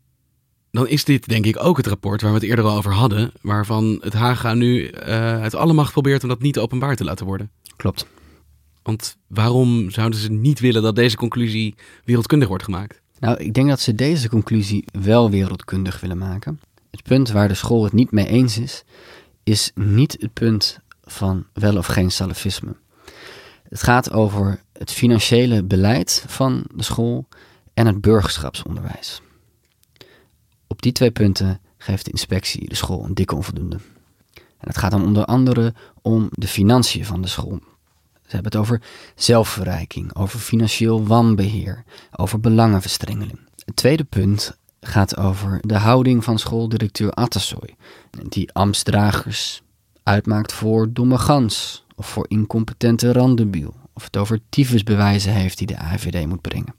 dan 0.71 0.87
is 0.87 1.03
dit 1.03 1.27
denk 1.27 1.45
ik 1.45 1.63
ook 1.63 1.77
het 1.77 1.87
rapport 1.87 2.21
waar 2.21 2.31
we 2.31 2.37
het 2.37 2.47
eerder 2.47 2.65
al 2.65 2.77
over 2.77 2.93
hadden, 2.93 3.31
waarvan 3.41 3.97
het 4.01 4.13
Haga 4.13 4.53
nu 4.53 4.89
uh, 4.89 4.91
uit 5.41 5.55
alle 5.55 5.73
macht 5.73 5.91
probeert 5.91 6.23
om 6.23 6.29
dat 6.29 6.41
niet 6.41 6.59
openbaar 6.59 6.95
te 6.95 7.03
laten 7.03 7.25
worden. 7.25 7.51
Klopt. 7.75 8.05
Want 8.83 9.17
waarom 9.27 9.89
zouden 9.89 10.19
ze 10.19 10.31
niet 10.31 10.59
willen 10.59 10.81
dat 10.81 10.95
deze 10.95 11.17
conclusie 11.17 11.75
wereldkundig 12.03 12.47
wordt 12.47 12.63
gemaakt? 12.63 13.01
Nou, 13.19 13.37
ik 13.37 13.53
denk 13.53 13.69
dat 13.69 13.79
ze 13.79 13.95
deze 13.95 14.29
conclusie 14.29 14.85
wel 14.91 15.29
wereldkundig 15.29 15.99
willen 15.99 16.17
maken. 16.17 16.59
Het 16.91 17.03
punt 17.03 17.29
waar 17.31 17.47
de 17.47 17.53
school 17.53 17.83
het 17.83 17.93
niet 17.93 18.11
mee 18.11 18.27
eens 18.27 18.57
is, 18.57 18.83
is 19.43 19.71
niet 19.75 20.17
het 20.19 20.33
punt 20.33 20.79
van 21.03 21.45
wel 21.53 21.77
of 21.77 21.85
geen 21.85 22.11
salafisme. 22.11 22.75
Het 23.69 23.83
gaat 23.83 24.11
over 24.11 24.61
het 24.73 24.91
financiële 24.91 25.63
beleid 25.63 26.23
van 26.27 26.63
de 26.75 26.83
school 26.83 27.27
en 27.73 27.85
het 27.85 28.01
burgerschapsonderwijs. 28.01 29.21
Op 30.71 30.81
die 30.81 30.91
twee 30.91 31.11
punten 31.11 31.59
geeft 31.77 32.05
de 32.05 32.11
inspectie 32.11 32.69
de 32.69 32.75
school 32.75 33.03
een 33.03 33.13
dikke 33.13 33.35
onvoldoende. 33.35 33.79
En 34.33 34.67
het 34.67 34.77
gaat 34.77 34.91
dan 34.91 35.03
onder 35.05 35.25
andere 35.25 35.73
om 36.01 36.29
de 36.31 36.47
financiën 36.47 37.05
van 37.05 37.21
de 37.21 37.27
school. 37.27 37.59
Ze 38.13 38.37
hebben 38.37 38.51
het 38.51 38.55
over 38.55 38.81
zelfverrijking, 39.15 40.15
over 40.15 40.39
financieel 40.39 41.05
wanbeheer, 41.05 41.83
over 42.15 42.39
belangenverstrengeling. 42.39 43.39
Het 43.65 43.75
tweede 43.75 44.03
punt 44.03 44.57
gaat 44.81 45.17
over 45.17 45.59
de 45.61 45.77
houding 45.77 46.23
van 46.23 46.39
schooldirecteur 46.39 47.11
Atassoy, 47.11 47.75
die 48.29 48.51
ambtsdragers 48.53 49.61
uitmaakt 50.03 50.53
voor 50.53 50.93
domme 50.93 51.17
gans 51.17 51.85
of 51.95 52.07
voor 52.07 52.25
incompetente 52.27 53.11
randebiel, 53.11 53.73
of 53.93 54.03
het 54.03 54.17
over 54.17 54.39
tyfusbewijzen 54.49 55.33
heeft 55.33 55.57
die 55.57 55.67
de 55.67 55.77
AVD 55.77 56.25
moet 56.27 56.41
brengen. 56.41 56.73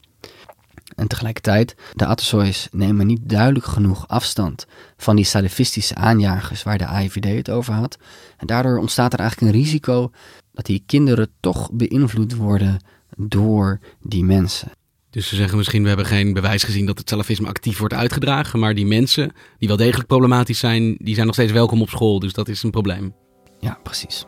En 1.02 1.08
tegelijkertijd, 1.08 1.74
de 1.94 2.06
Atassoy's 2.06 2.68
nemen 2.72 3.06
niet 3.06 3.28
duidelijk 3.28 3.64
genoeg 3.64 4.08
afstand 4.08 4.66
van 4.96 5.16
die 5.16 5.24
salafistische 5.24 5.94
aanjagers 5.94 6.62
waar 6.62 6.78
de 6.78 6.86
AIVD 6.86 7.36
het 7.36 7.50
over 7.50 7.74
had. 7.74 7.98
En 8.36 8.46
daardoor 8.46 8.78
ontstaat 8.78 9.12
er 9.12 9.18
eigenlijk 9.18 9.52
een 9.52 9.60
risico 9.60 10.10
dat 10.52 10.66
die 10.66 10.82
kinderen 10.86 11.30
toch 11.40 11.70
beïnvloed 11.72 12.34
worden 12.34 12.84
door 13.16 13.80
die 14.00 14.24
mensen. 14.24 14.70
Dus 15.10 15.28
ze 15.28 15.36
zeggen 15.36 15.56
misschien, 15.56 15.82
we 15.82 15.88
hebben 15.88 16.06
geen 16.06 16.32
bewijs 16.32 16.62
gezien 16.62 16.86
dat 16.86 16.98
het 16.98 17.08
salafisme 17.08 17.48
actief 17.48 17.78
wordt 17.78 17.94
uitgedragen, 17.94 18.58
maar 18.58 18.74
die 18.74 18.86
mensen, 18.86 19.32
die 19.58 19.68
wel 19.68 19.76
degelijk 19.76 20.08
problematisch 20.08 20.58
zijn, 20.58 20.96
die 20.98 21.14
zijn 21.14 21.26
nog 21.26 21.34
steeds 21.34 21.52
welkom 21.52 21.80
op 21.80 21.88
school, 21.88 22.18
dus 22.18 22.32
dat 22.32 22.48
is 22.48 22.62
een 22.62 22.70
probleem. 22.70 23.14
Ja, 23.58 23.78
precies. 23.82 24.24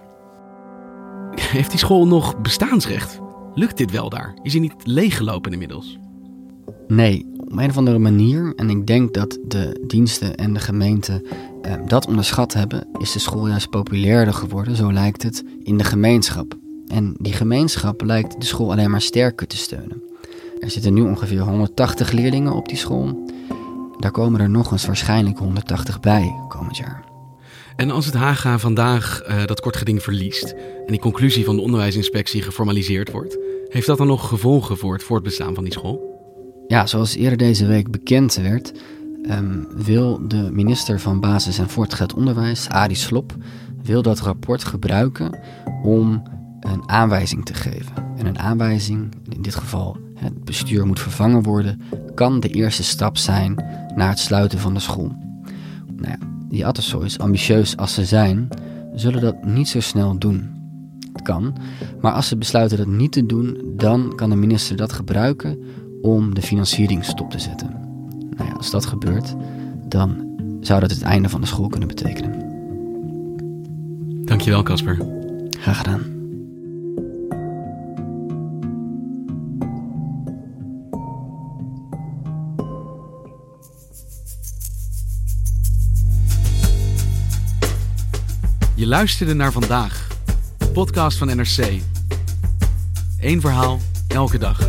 Heeft 1.34 1.70
die 1.70 1.78
school 1.78 2.06
nog 2.06 2.40
bestaansrecht? 2.40 3.18
Lukt 3.54 3.76
dit 3.76 3.90
wel 3.90 4.08
daar? 4.08 4.38
Is 4.42 4.52
hij 4.52 4.60
niet 4.60 4.74
leeggelopen 4.84 5.52
inmiddels? 5.52 5.98
Nee, 6.88 7.26
op 7.38 7.58
een 7.58 7.70
of 7.70 7.76
andere 7.76 7.98
manier, 7.98 8.52
en 8.56 8.70
ik 8.70 8.86
denk 8.86 9.14
dat 9.14 9.38
de 9.48 9.84
diensten 9.86 10.34
en 10.34 10.52
de 10.52 10.60
gemeente 10.60 11.22
eh, 11.62 11.72
dat 11.86 12.06
onderschat 12.06 12.52
hebben, 12.52 12.86
is 12.98 13.12
de 13.12 13.18
school 13.18 13.48
juist 13.48 13.70
populairder 13.70 14.34
geworden, 14.34 14.76
zo 14.76 14.92
lijkt 14.92 15.22
het, 15.22 15.44
in 15.62 15.78
de 15.78 15.84
gemeenschap. 15.84 16.54
En 16.86 17.14
die 17.18 17.32
gemeenschap 17.32 18.02
lijkt 18.02 18.40
de 18.40 18.46
school 18.46 18.72
alleen 18.72 18.90
maar 18.90 19.00
sterker 19.00 19.46
te 19.46 19.56
steunen. 19.56 20.02
Er 20.58 20.70
zitten 20.70 20.94
nu 20.94 21.00
ongeveer 21.00 21.40
180 21.40 22.10
leerlingen 22.10 22.52
op 22.52 22.68
die 22.68 22.76
school. 22.76 23.32
Daar 23.98 24.10
komen 24.10 24.40
er 24.40 24.50
nog 24.50 24.72
eens 24.72 24.86
waarschijnlijk 24.86 25.38
180 25.38 26.00
bij 26.00 26.34
komend 26.48 26.76
jaar. 26.76 27.04
En 27.76 27.90
als 27.90 28.06
het 28.06 28.14
Haga 28.14 28.58
vandaag 28.58 29.22
uh, 29.28 29.44
dat 29.44 29.60
kortgeding 29.60 30.02
verliest 30.02 30.52
en 30.52 30.86
die 30.86 31.00
conclusie 31.00 31.44
van 31.44 31.56
de 31.56 31.62
onderwijsinspectie 31.62 32.42
geformaliseerd 32.42 33.10
wordt, 33.10 33.38
heeft 33.68 33.86
dat 33.86 33.98
dan 33.98 34.06
nog 34.06 34.28
gevolgen 34.28 34.76
voor 34.76 34.92
het 34.92 35.02
voortbestaan 35.02 35.54
van 35.54 35.64
die 35.64 35.72
school? 35.72 36.13
Ja, 36.68 36.86
zoals 36.86 37.14
eerder 37.14 37.38
deze 37.38 37.66
week 37.66 37.90
bekend 37.90 38.34
werd, 38.34 38.72
ehm, 39.22 39.62
wil 39.76 40.28
de 40.28 40.50
minister 40.52 41.00
van 41.00 41.20
Basis 41.20 41.58
en 41.58 41.68
Voortgezet 41.68 42.14
Onderwijs, 42.14 42.68
Arie 42.68 42.96
Slop, 42.96 43.36
wil 43.82 44.02
dat 44.02 44.20
rapport 44.20 44.64
gebruiken 44.64 45.38
om 45.82 46.22
een 46.60 46.88
aanwijzing 46.88 47.44
te 47.44 47.54
geven. 47.54 47.94
En 48.16 48.26
een 48.26 48.38
aanwijzing, 48.38 49.14
in 49.28 49.42
dit 49.42 49.54
geval 49.54 49.96
het 50.14 50.44
bestuur 50.44 50.86
moet 50.86 51.00
vervangen 51.00 51.42
worden, 51.42 51.80
kan 52.14 52.40
de 52.40 52.48
eerste 52.48 52.82
stap 52.82 53.16
zijn 53.16 53.54
naar 53.94 54.08
het 54.08 54.18
sluiten 54.18 54.58
van 54.58 54.74
de 54.74 54.80
school. 54.80 55.16
Nou 55.96 56.08
ja, 56.08 56.18
die 56.48 56.66
Attensoys, 56.66 57.18
ambitieus 57.18 57.76
als 57.76 57.94
ze 57.94 58.04
zijn, 58.04 58.48
zullen 58.94 59.20
dat 59.20 59.44
niet 59.44 59.68
zo 59.68 59.80
snel 59.80 60.18
doen. 60.18 60.52
Het 61.12 61.22
kan, 61.22 61.56
maar 62.00 62.12
als 62.12 62.28
ze 62.28 62.36
besluiten 62.36 62.78
dat 62.78 62.86
niet 62.86 63.12
te 63.12 63.26
doen, 63.26 63.72
dan 63.76 64.12
kan 64.14 64.30
de 64.30 64.36
minister 64.36 64.76
dat 64.76 64.92
gebruiken 64.92 65.58
om 66.04 66.34
de 66.34 66.42
financiering 66.42 67.04
stop 67.04 67.30
te 67.30 67.38
zetten. 67.38 67.70
Nou 68.36 68.48
ja, 68.48 68.56
als 68.56 68.70
dat 68.70 68.86
gebeurt, 68.86 69.34
dan 69.88 70.36
zou 70.60 70.80
dat 70.80 70.90
het 70.90 71.02
einde 71.02 71.28
van 71.28 71.40
de 71.40 71.46
school 71.46 71.68
kunnen 71.68 71.88
betekenen. 71.88 72.42
Dankjewel, 74.24 74.62
Casper. 74.62 74.98
Graag 75.50 75.76
gedaan. 75.76 76.02
Je 88.74 88.86
luisterde 88.86 89.34
naar 89.34 89.52
vandaag, 89.52 90.08
de 90.58 90.66
podcast 90.66 91.18
van 91.18 91.36
NRC. 91.36 91.80
Eén 93.18 93.40
verhaal, 93.40 93.78
elke 94.08 94.38
dag. 94.38 94.68